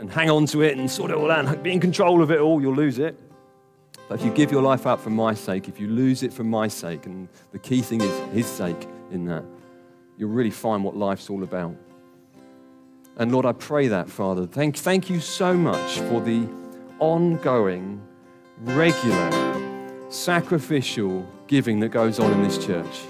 and 0.00 0.10
hang 0.10 0.30
on 0.30 0.46
to 0.46 0.62
it 0.62 0.76
and 0.76 0.90
sort 0.90 1.12
it 1.12 1.16
all 1.16 1.30
out 1.30 1.44
and 1.44 1.62
be 1.62 1.70
in 1.70 1.78
control 1.78 2.20
of 2.20 2.32
it 2.32 2.40
all, 2.40 2.60
you'll 2.60 2.74
lose 2.74 2.98
it. 2.98 3.16
But 4.08 4.18
if 4.18 4.26
you 4.26 4.32
give 4.32 4.50
your 4.50 4.62
life 4.62 4.84
up 4.84 4.98
for 4.98 5.10
my 5.10 5.32
sake, 5.32 5.68
if 5.68 5.78
you 5.78 5.86
lose 5.86 6.24
it 6.24 6.32
for 6.32 6.42
my 6.42 6.66
sake, 6.66 7.06
and 7.06 7.28
the 7.52 7.60
key 7.60 7.82
thing 7.82 8.00
is 8.00 8.32
his 8.32 8.46
sake 8.46 8.88
in 9.12 9.26
that, 9.26 9.44
you'll 10.18 10.30
really 10.30 10.50
find 10.50 10.82
what 10.82 10.96
life's 10.96 11.30
all 11.30 11.44
about. 11.44 11.76
And 13.16 13.30
Lord, 13.30 13.46
I 13.46 13.52
pray 13.52 13.88
that, 13.88 14.08
Father. 14.08 14.46
Thank, 14.46 14.76
thank 14.76 15.08
you 15.08 15.20
so 15.20 15.54
much 15.54 15.98
for 16.00 16.20
the 16.20 16.48
ongoing, 16.98 18.02
regular, 18.60 20.10
sacrificial 20.10 21.26
giving 21.46 21.80
that 21.80 21.90
goes 21.90 22.18
on 22.18 22.32
in 22.32 22.42
this 22.42 22.64
church. 22.64 23.02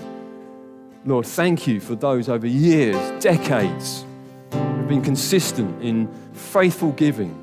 Lord, 1.07 1.27
thank 1.27 1.67
you 1.67 1.81
for 1.81 1.95
those 1.95 2.29
over 2.29 2.47
years, 2.47 3.23
decades, 3.23 4.05
who've 4.53 4.89
been 4.89 5.03
consistent 5.03 5.83
in 5.83 6.09
faithful 6.33 6.93
giving. 6.93 7.41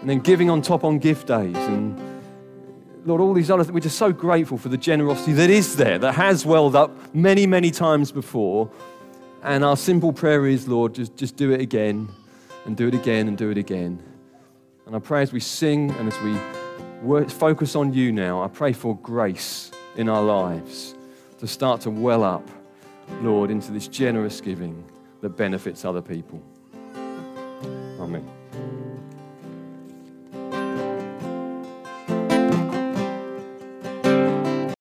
And 0.00 0.10
then 0.10 0.20
giving 0.20 0.50
on 0.50 0.62
top 0.62 0.84
on 0.84 0.98
gift 0.98 1.28
days. 1.28 1.56
And 1.56 1.98
Lord, 3.04 3.20
all 3.20 3.34
these 3.34 3.50
other 3.50 3.62
things, 3.62 3.72
we're 3.72 3.80
just 3.80 3.98
so 3.98 4.12
grateful 4.12 4.58
for 4.58 4.68
the 4.68 4.76
generosity 4.76 5.32
that 5.34 5.50
is 5.50 5.76
there, 5.76 5.98
that 5.98 6.14
has 6.14 6.44
welled 6.44 6.74
up 6.76 7.14
many, 7.14 7.46
many 7.46 7.70
times 7.70 8.10
before. 8.10 8.70
And 9.46 9.64
our 9.64 9.76
simple 9.76 10.12
prayer 10.12 10.44
is, 10.44 10.66
Lord, 10.66 10.96
just, 10.96 11.16
just 11.16 11.36
do 11.36 11.52
it 11.52 11.60
again 11.60 12.08
and 12.64 12.76
do 12.76 12.88
it 12.88 12.94
again 12.94 13.28
and 13.28 13.38
do 13.38 13.48
it 13.50 13.56
again. 13.56 14.02
And 14.86 14.96
I 14.96 14.98
pray 14.98 15.22
as 15.22 15.32
we 15.32 15.38
sing 15.38 15.92
and 15.92 16.12
as 16.12 16.20
we 16.20 16.36
work, 17.00 17.30
focus 17.30 17.76
on 17.76 17.94
you 17.94 18.10
now, 18.10 18.42
I 18.42 18.48
pray 18.48 18.72
for 18.72 18.96
grace 18.96 19.70
in 19.96 20.08
our 20.08 20.22
lives 20.22 20.96
to 21.38 21.46
start 21.46 21.80
to 21.82 21.90
well 21.90 22.24
up, 22.24 22.48
Lord, 23.22 23.52
into 23.52 23.70
this 23.70 23.86
generous 23.86 24.40
giving 24.40 24.84
that 25.20 25.36
benefits 25.36 25.84
other 25.84 26.02
people. 26.02 26.42
Amen. 28.00 28.35